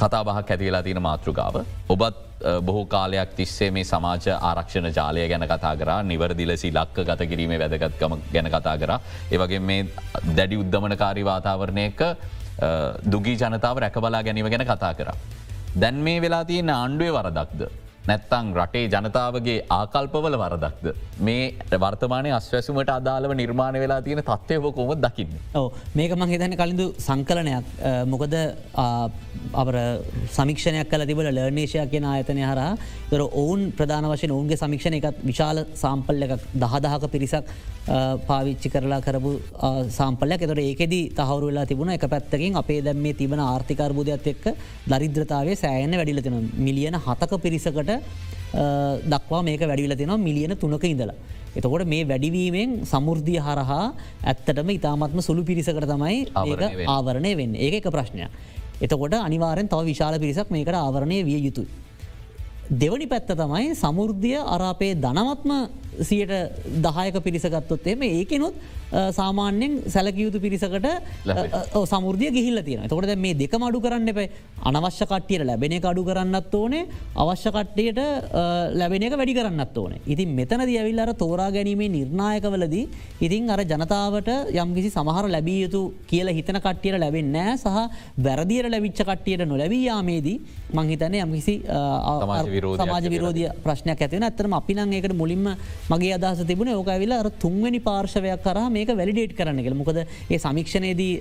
[0.00, 1.56] කතා බහක් ඇතිවෙලා තියෙන මාතෘකාව.
[1.94, 2.16] ඔබත්
[2.66, 8.16] බොහෝ කාලයක් තිස්සේ මේ සමාජ ආරක්ෂණ ජාලය ගැන කතා කර නිවරදිලසි ලක්ක ගත කිරීමේ වැදගත්කම
[8.34, 8.92] ගැන කතා කර.
[9.34, 9.86] ඒවගේ මේ
[10.38, 12.02] දැඩි උද්ධමනකාරි වාතාවරණයක
[13.12, 15.08] දුගී ජනතාව රැකබලා ගැනීම ගැන කතා කර.
[15.82, 17.60] දැන් මේ වෙලා තියෙන ආණ්ඩුවේ වරදක්ද.
[18.02, 20.86] නැත්තං රටේ ජනතාවගේ ආකල්පවල වරදක්ද.
[21.20, 25.36] මේ වර්තමානය අස්වැසුමට අදාළව නිර්මාණ වෙලා තියෙන තත්වයව කොම දකින්න.
[25.54, 27.64] ඕ මේක මං හිතන කලින්දු සංකලනයක්.
[28.06, 28.34] මොකද
[29.54, 29.76] අපර
[30.30, 32.60] සමික්ෂණයක් කල තිබල ලර්නේෂයක් කියෙන ආයතනය හර
[33.10, 37.54] තර ඔවුන් ප්‍රධාන වශයෙන් ඔවුන්ගේ සමික්ෂණ එකත් විශාල සාම්පල්ල එකක් දහදහක පිරිසක්
[38.26, 39.32] පාවිච්චි කරලා කරපු
[39.90, 44.44] සාම්පලයක් එතොට ඒකෙද තහවරු වෙලා තිබුණ එක පැත්තකින් අපේ දැම් මේ තිබන ආර්ථිකර්බුදයක් එක්ක
[44.86, 47.91] දරිද්‍රතාවේ සෑයන වැඩිලතින මිලියන හතක පිරිසකට
[49.12, 51.16] දක්වා මේක වැඩිවිල තිෙනවා මිලියන තුනක ඉඳලා.
[51.56, 53.84] එතකොට මේ වැඩිවීමෙන් සමුෘද්ධිය හරහා
[54.24, 58.30] ඇත්තටම ඉතාමත්ම සුළු පිරිසකට තමයි ඒක ආවරණය වෙන්න ඒක එක ප්‍රශ්නයක්.
[58.80, 61.68] එතකොට අනිවාරෙන් තව විශාල පිරිසක් මේකට ආවරණය විය යුතුයි.
[62.72, 65.50] දෙවනි පැත්ත තමයි සමුෘද්ධිය අරාපේ ධනවත්ම
[66.00, 66.32] සියට
[66.80, 68.54] දහයක පිරිසගත්තොත් එම ඒකෙනුත්
[69.10, 70.86] සාමාන්‍යෙන් සැලකයුතු පිරිසකට
[71.84, 74.26] සමුෘදිය ගිහිල්ල තියෙන තකොට මේ දෙක අඩු කරන්න එපයි
[74.62, 76.86] අනවශ්‍ය කට්ටියට ලැබෙන අඩු කරන්නත් ඕනේ.
[77.16, 78.00] අවශ්‍ය කට්ටියට
[78.74, 79.92] ලැබෙන එක වැඩි කරන්නත් ඕන.
[80.06, 82.88] ඉතින් මෙතන දියවිල් අර තෝරා ගැනීමේ නිර්ණයකවලදී
[83.20, 87.76] ඉතින් අර ජනතාවට යම්කිසි සමහර ලැබිය යුතු කියල හිතන කට්ටියට ලැබෙන්නෑ සහ
[88.18, 90.36] වැරදියට ලැවිච්ච කට්ටියට නොලැබී යාමේදී
[90.72, 91.56] මංහිතන යම්කිසි
[92.62, 95.46] සමාජ විරෝධය ප්‍රශ්නයක් ඇතිවන ඇතරම අපි නං ඒකට මුලින්ම
[95.92, 101.12] මගේ අදහස තිබුණ ඕකවිල්ලා අර තුන්වැනි පාර්ශවයක් කර මේක වැලිඩේට් කරන්න කළ මොකද ඒ සමික්ෂණයේදී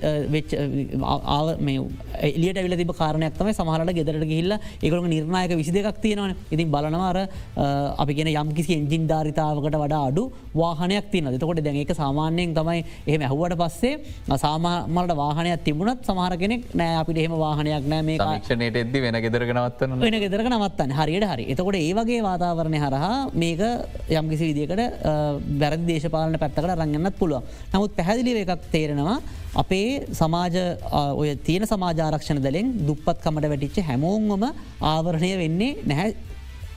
[2.30, 6.36] එලියට විල තිබ කාරණයක්තම සමහලට ගෙදරට ගහිල්ල ඒකළු නිර්ණයක විසි දෙකක් තියෙනවන.
[6.52, 7.18] ඉතින් බලනවාර
[7.98, 10.24] අපි ගෙන යම්කිසි එන්ජින් ධාරිතාවකට වඩා අඩු
[10.56, 13.94] වාහනයක් තියන තකොට දැන් ඒක සාමාන්‍යයෙන් තමයි එහෙම ඇහුවට පස්සේ
[14.38, 19.98] සාමාමලට වාහනයක් තිබුණත් සමහර කෙනෙක් නෑ අපිට එහෙම වාහනයක් නෑ මේ ක්ෂණයට එද්දි වෙන ගෙදරගනවත්තන
[20.00, 21.51] වෙන ගෙදරක නවත්තන්න හරියට හරි.
[21.53, 23.61] එතකොට ඒ වගේ වාතාවරණය හරහා මේක
[24.09, 24.82] යම්කිසි විදිකට
[25.61, 27.43] බැරදි දේශපාලන පැත්තකට රංගන්නත් පුළුව.
[27.74, 29.19] නමුත් පැහැදිලි එකක් තේරෙනවා.
[29.55, 30.57] අපේ සමාජ
[31.22, 34.51] ඔය තියෙන සමාජාරක්ෂණ දලෙන් දුප්පත්කමට වැටිච්ච හැමෝංගම
[34.93, 36.11] ආවරණය වෙන්නේ නැහැ.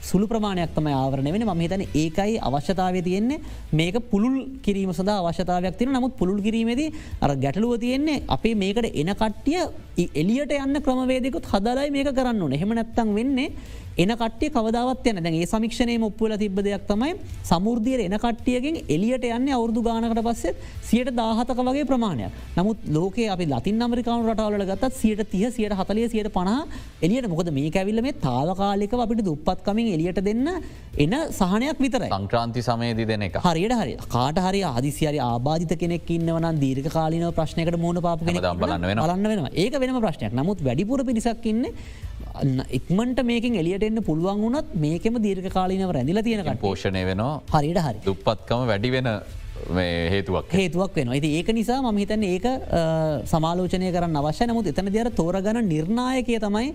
[0.09, 3.41] සුළු ප්‍රමාණයක් තම ආවරණ වෙන ම හිතන ඒකයි අවශ්‍යතාව තියෙන්නේ.
[3.73, 6.93] මේක පුළුල් කිරීම සඳ අවශ්‍යතාවයක් තින නමුත් පුළුල් කිරීමේදී
[7.25, 9.63] අර ගැටලුව තියෙන්නේ අපේ මේකට එන කට්ටිය
[10.23, 12.53] එලියට යන්න ක්‍රමවේදකුත් හදලයි මේක කරන්න ඕන.
[12.59, 13.49] එහෙම නැත්තං වෙන්නේ
[13.97, 17.13] එන කට්ටිය කවදාවත් යන දැන් ඒ සමික්ෂණය ඔප්පුල තිබ දෙයක් තමයි
[17.51, 20.57] සමුෘදියර එන කට්ටියගෙන් එලියට යන්න අවුරදු ගානකට පස්සෙත්
[20.89, 22.33] සියට දාහතක වගේ ප්‍රමාණයක්.
[22.59, 26.65] නමුත් ලෝක අපි ලතින් අමරිකාව රටවල ගත් සියට තිය සියට හතලිය සියට පනා
[27.01, 30.49] එලියට මොකද මේ ඇවිල්ල මේ තාවකාලික අපිට දුප්පත්කමින් එලියට දෙන්න
[31.05, 33.39] එන සහනයක් විතර සංක්‍රාන්ති සමයේදී දෙන එක.
[33.47, 33.95] හරියට හරි.
[34.09, 40.01] කාට හරි ආදිසිරි ආබාධිත කෙනෙක් ඉන්නවන දීර්ඝ කාලිනව ප්‍රශ්නකට මුණ පාප බලන්න වෙන ඒක වෙනම
[40.03, 40.35] ප්‍රශ්නයක්.
[40.35, 41.71] නමුත් වැඩිපුර පිරිසක් ඉන්න
[42.79, 47.41] ඉක්මට මේකින් එලියට එන්න පුළුවන් වුණත් මේකෙම දීර්ඝ කාලිනව රැඳිල තියෙන පෝෂණය වෙනවා.
[47.55, 47.99] හරියට හරි.
[48.07, 49.09] දුප්පත්කම වැඩි වෙන
[50.15, 50.51] හේතුවක්.
[50.53, 52.47] හේතුවක් වෙන ඇති ඒක නිසා ම හිතන්න ඒක
[53.33, 56.75] සමාලෝචනය කරන්න අවශ්‍ය නමුත් එතන දර තෝරගන නිර්ණයකය තමයි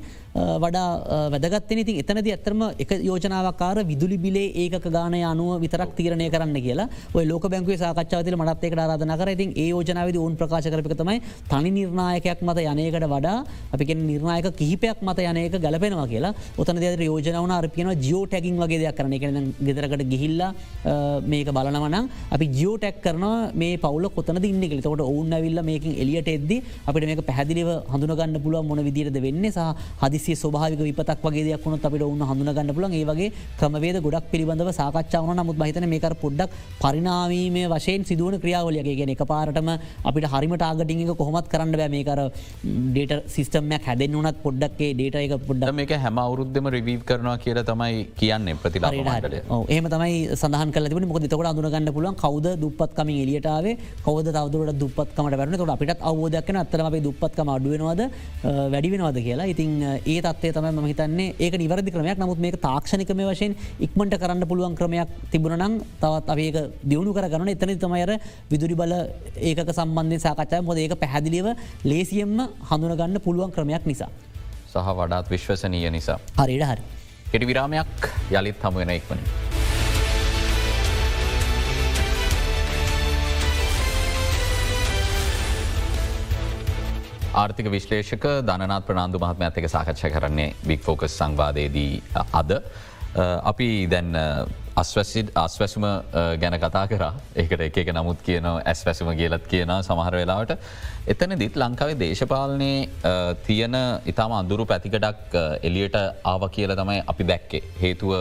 [0.64, 6.58] වඩා වැදගත්තන ඉතින් එතනද ඇත්තරම එක යෝජනාවකාර විදුලි බිලේ ඒක ගාන අනුව විතරක් තීරණය කරන්න
[6.66, 6.90] කියලා.
[7.14, 9.30] ඔය ලෝක බැංකුව සාකච්ඡාවතිල මටත් එකට ආරාධන කර.
[9.36, 11.22] ඉතින් ඒ යෝජනාවද ඔවුන් ප්‍රකාශ කරපක තමයි
[11.52, 13.38] තනි නිර්ණයකයක් මත යනයකට වඩා
[13.74, 16.34] අපි නිර්ණයක කිහිපයක් මත යනයක ගලපෙනවා කියලා.
[16.58, 19.24] ඔතන දෙද යෝජනාවන අරපියන ජියෝ ටැකින් වගේ දෙයක් කරන එක
[19.68, 20.52] ගෙදරකට ගිහිල්ලා
[21.32, 26.30] මේක බලනවනම් අපි ජියෝ ටැක් කරනවා මේ පවල කොතන ඉන්න තකොට ඔවුන් ඇවිල්ල මේකින් එලියට
[26.36, 26.58] එද්දි
[26.88, 29.68] අපිට මේක පැදිලිව හඳුනගන්න පුළුව මොන විදිරද වෙන්න සහ
[30.02, 35.40] හදිසි ස්වභාවික විපතක් වගේ දෙයක් වුණත් අපිට ඔන්න හඳුනගන්න පුලන් ඒවගේ ක්‍රමවේද ගොඩක් පිළිබඳව සාකච්ඡාවන
[35.40, 39.72] නමුත් මහිතන මේකර පොඩ්ඩක් පරිනාවීමේ වශයෙන් සිදුවන ක්‍රියාවලයගේ ගෙන එක පාරටම
[40.04, 41.90] අපිට හරිම ටාගටිංක කොහොමත් කරන්න බෑ.
[41.90, 42.20] මේකර
[42.90, 48.04] ඩේට සිිස්ටම්මයක් හැදෙන් වනත් පොඩ්ඩක්ේ ඩේට එක පොඩ්ඩ මේක හැම අවුරුද්ධම රිවීව කරනවා කියලා තමයි
[48.20, 48.94] කියන්නේ ප්‍රතිලා
[49.76, 55.58] ඒම තමයි සඳහන් කල මොක තකට අඳුනගන්න පුළුවන් කවද දුපත්කමින් එලියටාවේ කවද තවදුරට දුපත්කමට වැරන
[55.66, 58.02] ොට අපිට අවෝදයක්න අත්තරම අපේ දුපත්කම අඩුවෙනවාද
[58.74, 63.58] වැඩිවෙනවාද කියලා ඉතින් ඒ තත්ේ තමයි ම හිතන්නේ ඒක නිවරදි ක්‍රමයක් නමුත් මේක තාක්ෂණිකම වශයෙන්
[63.80, 68.12] ඉක්මට කරන්න පුළුවන් ක්‍රමයක් තිබුණනම් තවත් අපඒක දියුණු කරගන්න එතන තමයිර
[68.52, 68.94] විදුරි බල
[69.50, 71.48] ඒක සම්බන්ධය සාකච්ඡය මොද ඒක පැහැදිලිව
[71.86, 72.40] ලේසියෙන්ම
[72.70, 74.10] හඳුනගන්න පුළුවන් ක්‍රමයක් නිසා.
[74.68, 76.20] සහ වඩාත් විශ්වසනීය නිසා.
[76.38, 76.84] හරිට හරි.
[77.32, 79.28] කෙටි විරාමයක් යළිත් හමුවෙන ඉක්වනින්.
[87.34, 92.02] ආර්ථික විශ්ලේෂක ධනත් ප්‍රනාාන්දු මහත්ම ඇතක සාකච්ඡ කරන්නේ බික් ෆෝකස් සංවාදයේදී
[92.34, 92.52] අද.
[93.52, 94.18] අපි දැන්
[94.76, 95.86] අස්වැසි අස්වැසුම
[96.42, 97.06] ගැන කතා කර
[97.36, 100.58] ඒකට එක නමුත් කියන ඇස්වැසුම කියලත් කියන සමහර වෙලාවට.
[101.08, 102.74] එතන දිත් ලංකාවේ දේශපාලනය
[103.46, 103.78] තියෙන
[104.08, 107.64] ඉතාම අඳුරු පැතිකටක් එලියට ආව කියල තමයි අපි දැක්කේ.
[107.82, 108.12] හේතුව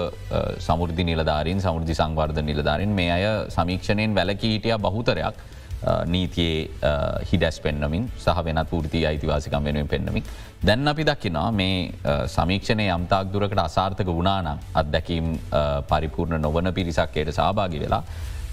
[0.60, 3.24] සමුෘදි නිලධාරින් සමුෘදි සංවර්ධ නිලධාරින් මේ අය
[3.56, 5.56] සමීක්ෂණයෙන් වැලකීටිය බහුතරයක්.
[6.06, 6.68] නීතියේ
[7.30, 10.24] හිඩැස් පෙන්න්නමින් සහ වෙනත් පෘති අයිතිවාසිකම් වෙනුවෙන් පෙන්න්නමින්.
[10.64, 11.92] දැන් අපි දකිනා මේ
[12.36, 15.28] සමීක්ෂණය යම්තාක් දුරකට අසාර්ථක වුණානම් අත්දැකීම්
[15.90, 18.02] පරිපූර්ණ නොවන පිරිසක්කයට සභාගි වෙලා.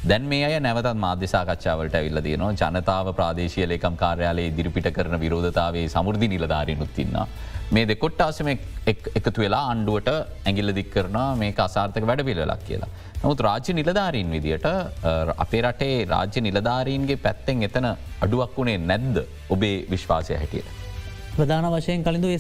[0.10, 6.28] දැන් මේ අය නැවතත් මාධ්‍යසාකච්ඡාවලට ඇවිල්ල තියනවා ජනතාව ප්‍රාදේශය ලේකම් කාර්යාලයේ ඉදිරිපිට කරන විරෝධතාවේ සමුෘදි
[6.34, 7.18] නිලධාරීනුත්තින්න.
[7.76, 12.92] මේ දෙකොට්ට ආසම එකතු වෙලා අන්ඩුවට ඇගිල්ල දික් කරන මේ අසාර්ථක වැඩ පිල්ලක් කියලා.
[13.26, 14.66] නමුත් රාජ්‍ය නිලධාරීන් විදියට
[15.44, 17.88] අපේ රටේ රාජ්‍ය නිලධාරීන්ගේ පැත්තෙන් එතන
[18.26, 19.16] අඩුවක් වුණේ නැද්ද
[19.54, 20.68] ඔබේ විශ්වාසය හැටියට.
[21.38, 22.38] ප්‍රධාන වශයෙන් කලින්ඳ ඒ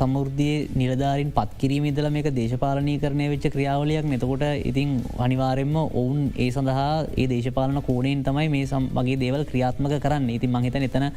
[0.00, 4.92] සමුෘද්ධිය නිලධාරින් පත්කිරීම ඉදල මේක දේශපාලනය කරණය වෙච්ච ක්‍රියාවලයක් මෙතකොට ඉතින්
[5.26, 10.56] අනිවාරෙන්ම ඔවුන් ඒ සඳහා ඒ දේශපාලන කෝනයෙන් තමයි මේ සම් වගේ දේවල් ක්‍රියාත්මක කරන්න ඉතින්
[10.56, 11.08] මහිත එතන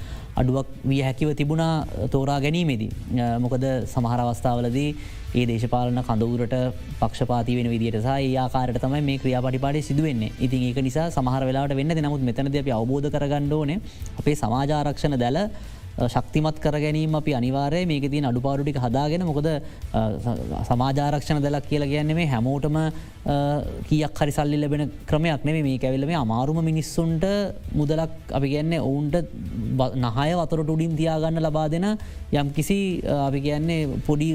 [0.41, 1.74] අඩුවක් විය හැකිව තිබුණා
[2.15, 2.91] තෝරා ගැනීමේදී.
[3.45, 4.89] මොකද සමහර අවස්ථාවලදී
[5.32, 6.55] ඒ දේශපාලන කඳවරට
[6.99, 11.93] පක්ෂපාති වෙන විදිට සහ ආකාරට තමයි මේ ක්‍රියාපටිපාට සිදුවන්නේ ඉතින් ඒක නිසා සමහර වෙලාට වෙන්න
[11.99, 13.73] නමුත් මෙතනද අපි අවබෝධ කරගණ්ඩෝන
[14.19, 15.38] අපේ සමාජාරක්ෂණ දැල
[16.07, 19.47] ශක්තිමත් කර ගැනීම අපි අනිවාරය මේක තින් අඩුපාඩුටික හදාගෙන මොකද
[20.69, 22.77] සමාජාරක්ෂණ දලක් කියලා කියන්නේ මේ හැමෝටම
[23.89, 26.05] කියක් හරි සල්ලි ලබෙන ක්‍රමයක් නෙේ මේ ඇවිල්ල.
[26.05, 27.25] මේ අමාරුම මිනිස්සුන්ට
[27.79, 29.15] මුදලක් අපි කියන්නේ ඔවුන්ට
[30.05, 31.87] නහය වතුරට උඩින් තියාගන්න ලබා දෙන
[32.41, 32.79] යම් කිසි
[33.27, 34.29] අපි කියන්නේ පොඩි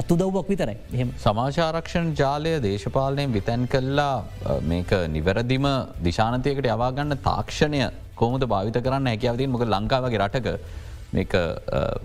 [0.00, 0.76] අත්තු දව්වක් විතරයි.
[0.94, 1.10] එහෙම.
[1.26, 4.24] සමාජාරක්ෂණ ජාලය දේශපාලනයෙන් විතැන් කල්ලා
[4.72, 5.66] මේක නිවැරදිම
[6.08, 7.82] දිශානතයකට යවාගන්න තාක්ෂණය
[8.20, 10.89] කෝමද භාවිත කරන්න හැකිවතින් මොක ලංකාවගේ රටක මේක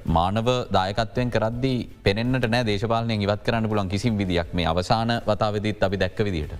[0.06, 5.98] මානව දායකත්වයෙන් කරද්දී පෙනෙන්න්නට නෑ දේශපාලනය ඉවත් කරන්න පුලන් කිසිම් විදියක් මේ අවසාන වතාවදිත් අපි
[5.98, 6.54] දැක්ක විදිට.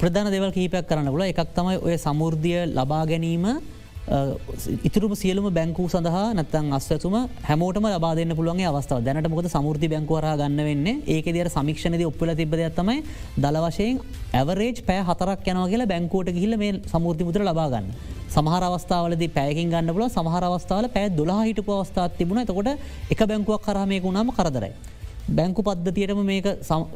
[0.00, 3.46] ප්‍රධාන දෙවල් කීපයක් කරන්න පුල එකක් තමයි ඔය සමුෘද්ධිය ලබා ගැනීම
[4.08, 7.14] ඉතුරම සියලුම බැංකූ සඳහා නත්තන් අස්වතුම
[7.48, 12.30] හැමෝටම ලබා දෙන්න පුළුවන්ගේ අවස්ථාව දැනට මොකද සමුෘති බැංකුවර ගන්න වෙන්න ඒක දිර සමික්ෂණද ඔප්පල
[12.40, 12.98] තිබද තමයි
[13.36, 13.98] දල වශයෙන්
[14.32, 17.88] ඇවරේජ් පෑ හතරක් යනවා කියලා බැංකෝට ගිහිල මේ සමුෘති මුතර ලබාගන්න.
[18.28, 22.70] සමහර අවස්ථාවලද පැයකින් ගන්න පුල සමහර අවස්ථාවල පැත් දොලා හිටපු අවස්ථාත් තිබුණ තකොට
[23.12, 24.74] එක බැංකුවක් කරහමයක වුණාම කරදරයි.
[25.28, 26.46] බැංකු පද්ධතියටම මේක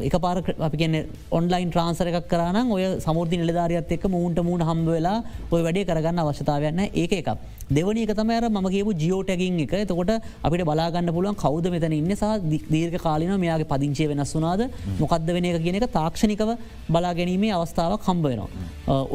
[0.08, 0.94] එක පාර අපි කියන
[1.38, 5.16] ඔන්ලයින් ට්‍රන්සර එකක් කරන ඔය සමුෘදි නිලධාරියත් එක් මූන්ට මූුණ හම්බ වෙලා
[5.50, 7.30] ඔය වැඩේ කරගන්න අවශ්‍යතාවයන්න ඒක එකක්.
[7.70, 10.12] දෙවනි එක තමර ම කියපු ජියෝටැකින් එක එතකොට
[10.46, 12.24] අපිට බලාගන්න පුළුවන් කවද මෙතන ඉන්න සහ
[12.72, 14.62] දීර්ඝ කාලින මෙයාගේ පදිංචේ වෙනස් වුනාද
[15.00, 16.52] මොකක්ද වෙන එක කියන එක තාක්ෂණිකව
[16.88, 18.48] බලා ගැනීමේ අවස්ථාවක් හම්බ වෙනවා.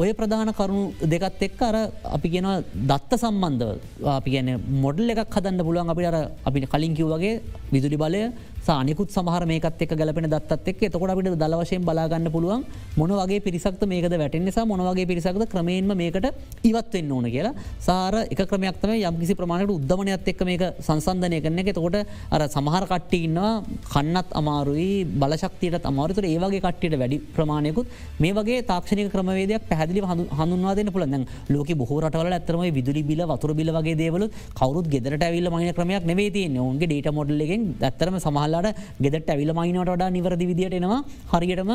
[0.02, 1.76] ඔය ප්‍රධාන කරුණු දෙකත් එක් අර
[2.16, 2.48] අපි කියෙන
[2.90, 4.52] දත්ත සම්බන්ධව අපි ගැන
[4.84, 6.16] මොඩල් එකක් හදන්න පුළුවන් අපිට අර
[6.48, 7.34] අපිට කලින් කිව් වගේ
[7.72, 8.22] විදුලි බලය
[8.66, 12.64] සානිකුත් සමහර මේකත් එක් ගැලපෙන දත්තත් එක් එතකොට අපිට දලවශයෙන් බලාගන්න පුළුවන්
[12.96, 16.26] මොන වගේ පිරිසක්ත මේකද වැටෙන් නිසා මොනවගේ පිරිසක්ද ක්‍රමේන්ම මේකට
[16.64, 17.54] ඉවත්වෙන්න ඕන කියලා.
[17.80, 21.70] සාර එක ක්‍රමයක්තම යම්කිසි ප්‍රමාණයට උද්දමනයක්ත් එක් මේක සංසන්ධනය කරන එක.
[21.70, 21.96] තකොට
[22.30, 23.52] අර සමහර කට්ටි ඉන්නවා
[23.92, 27.86] කන්නත් අමාරුයි බලශක්තියට අමාරුතර ඒවගේ කට්ටියට වැඩි ප්‍රමාණයකුත්
[28.18, 30.02] මේ වගේ තාක්ෂණක ක්‍රමවේදයක් පැදිලි
[30.32, 35.50] හඳුන්වා දෙන්න පුළන් ලෝක බොහෝරටවල ඇතරම විදුලි බිල වතුර බිල වගේ දේවල කවරුත් ගෙදරට ඇවිල්ල
[35.50, 38.18] මහින ක්‍රමයක් නෙවේ ඔන්ගේ ඩේට මොඩල්ලෙන් දත්තරම
[38.56, 41.00] සමහල්ලාට ගෙදට ඇවිල මයිනට වඩා නිවරදි විදිට එනවා.
[41.32, 41.70] හරියටම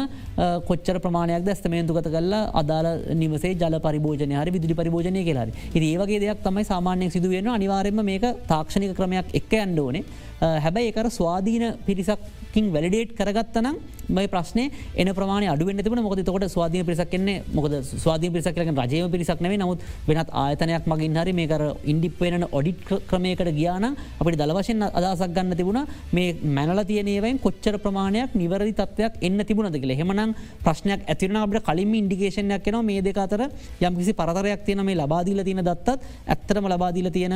[0.68, 6.66] කොච්චර ප්‍රමාණයක් දැස්තමේන්තුගත කල්ලා අදාල නිවසේ ජල පරිභෝජනය හරි විදුලි පරිභෝජනය කියලාරි ඒවගේ දෙයක් තමයි
[6.66, 10.04] සාමාන්‍යයක් සිදුවෙන අනිවාරෙන්ම මේක තාක්ෂණික ක්‍රමයක් එක්ක ඇන්ඩෝනේ
[10.42, 13.76] හැබැයි එකර ස්වාධීන පිරිසක්කින් වැලිඩේට් කරගත්තනම්
[14.10, 14.64] මේ ප්‍රශ්නය
[14.96, 19.58] එන ප්‍රමාණ අඩුවෙන් තිබන මොකද තොට ස්වාධීන පිරිසක්න්නේ මොකද ස්වාධීන පිරිසක් කරන රජයම පිරිසක් නෙවේ
[19.58, 23.86] නමුත් වෙනත් ආයතනයක් මගින් හරි මේකර ඉන්ඩිප්පේන ඔඩිට් ක්‍රමයකට ගියාන
[24.20, 25.80] අපට දලවශයෙන් අදසක් ගන්න තිබුණ.
[26.12, 29.94] මේ මැනල තියනේවයින් කොච්චර ප්‍රමාණයක් නිවරදි තත්වයක් එන්න තිබුණද කියල.
[29.94, 33.42] හෙමනම් ප්‍රශ්නයක් ඇතිරන අපට කලින් ඉන්ඩිකේෂනයක් න මේ දෙක අතර
[33.82, 37.36] යම් කිසි පරතරයක් තියෙන මේ ලබාදීල තියෙන දත්තත් ඇත්තරම ලබාදීල තියෙන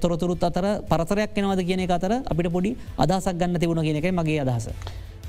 [0.00, 4.68] තොරතුරුත් අතර පරතරයක් එනවාද කියන අතර අපිට පොඩි අදසක් ගන්න තිබුණ කියන එක මගේ අදහස.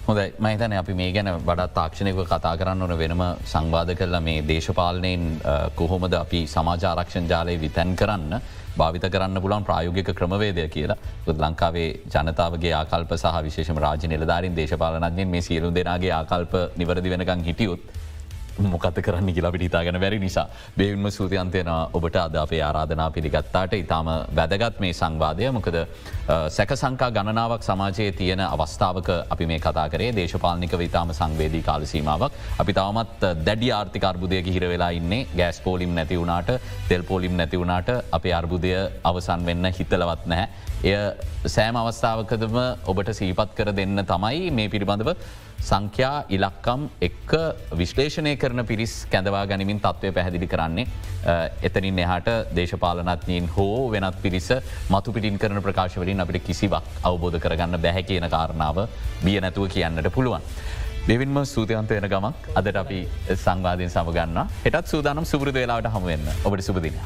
[0.04, 5.28] හොඳයි මහිතන අපි මේ ගැන වඩත් තාක්ෂණයක කතා කරන්න ඕන වෙනම සංවාධ කරලා මේ දේශපාලනයෙන්
[5.76, 8.42] කොහොමද අපි සමාජාරක්ෂණ ජාලය විතැන් කරන්න
[8.78, 10.98] භාවිත කරන්න පුලන් ප්‍රායෝගික ක්‍රමවේදය කියලා
[11.40, 17.82] ලංකාවේ ජනතාවගේ ආකල්ප සහ විශේෂම රාජ නිලධාරින් දේශපාලනයෙන් මේ සියලු දෙනාගේ ආකල්ප නිවරදි වෙනකං හිටියුත්
[18.58, 20.48] මොකත කරන්න කියලා පිටිතාගෙන වැරි නිසා.
[20.78, 23.74] බේවින්ම සූතියන්තයන ඔබට අද අපේ ආරාධනා පිළිගත්තාට.
[23.74, 25.52] ඉතාම වැදගත් මේ සංවාදය.
[25.52, 25.78] මොකද
[26.50, 32.74] සැක සංකා ගණනාවක් සමාජයේ තියෙන අවස්ථාවක අපි මේ කතා කරේ දේශපාලනික විතාම සංවේදී කාලසීමාවක් අපි
[32.74, 35.28] තවමත් දැඩි ආර්ථිකර්බුදයක හිර වෙලා ඉන්නේ.
[35.38, 36.52] ගෑස් පෝලිම් නැති වුණට
[36.90, 40.71] තෙල් පෝලිම් නැති වුණට අපේ අර්බුදය අවසන් වෙන්න හිතලවත් නැහැ.
[40.84, 40.94] එය
[41.56, 42.56] සෑම අවස්ථාවකදම
[42.92, 45.12] ඔබට සීපත් කර දෙන්න තමයි මේ පිළිබඳව
[45.70, 47.32] සංඛ්‍යා ඉලක්කම් එක්ක
[47.82, 50.88] විශ්ලේෂණය කරන පිරිස් කැඳවා ගනිමින් තත්ත්වය පැහැදිලි කරන්නේ.
[51.68, 54.50] එතනින් එහට දේශපාලනත්නයෙන් හෝ වෙනත් පිරිස
[54.90, 58.88] මතු පිටින් කරන ප්‍රකාශවලින් අපිට කිසිවක් අවබෝධ කරගන්න බැහැ කියන කාරණාව
[59.26, 60.42] බිය නැතුව කියන්නට පුළුවන්.
[61.10, 63.00] දෙවින්ම සූතියන්ත වෙන ගමක් අදට අපි
[63.44, 67.06] සංවාධයෙන් සමගන්න හෙටත් සූදානම් සුපුරද වෙලාට හමුවෙන්න ඔබට සුපදිනයක්.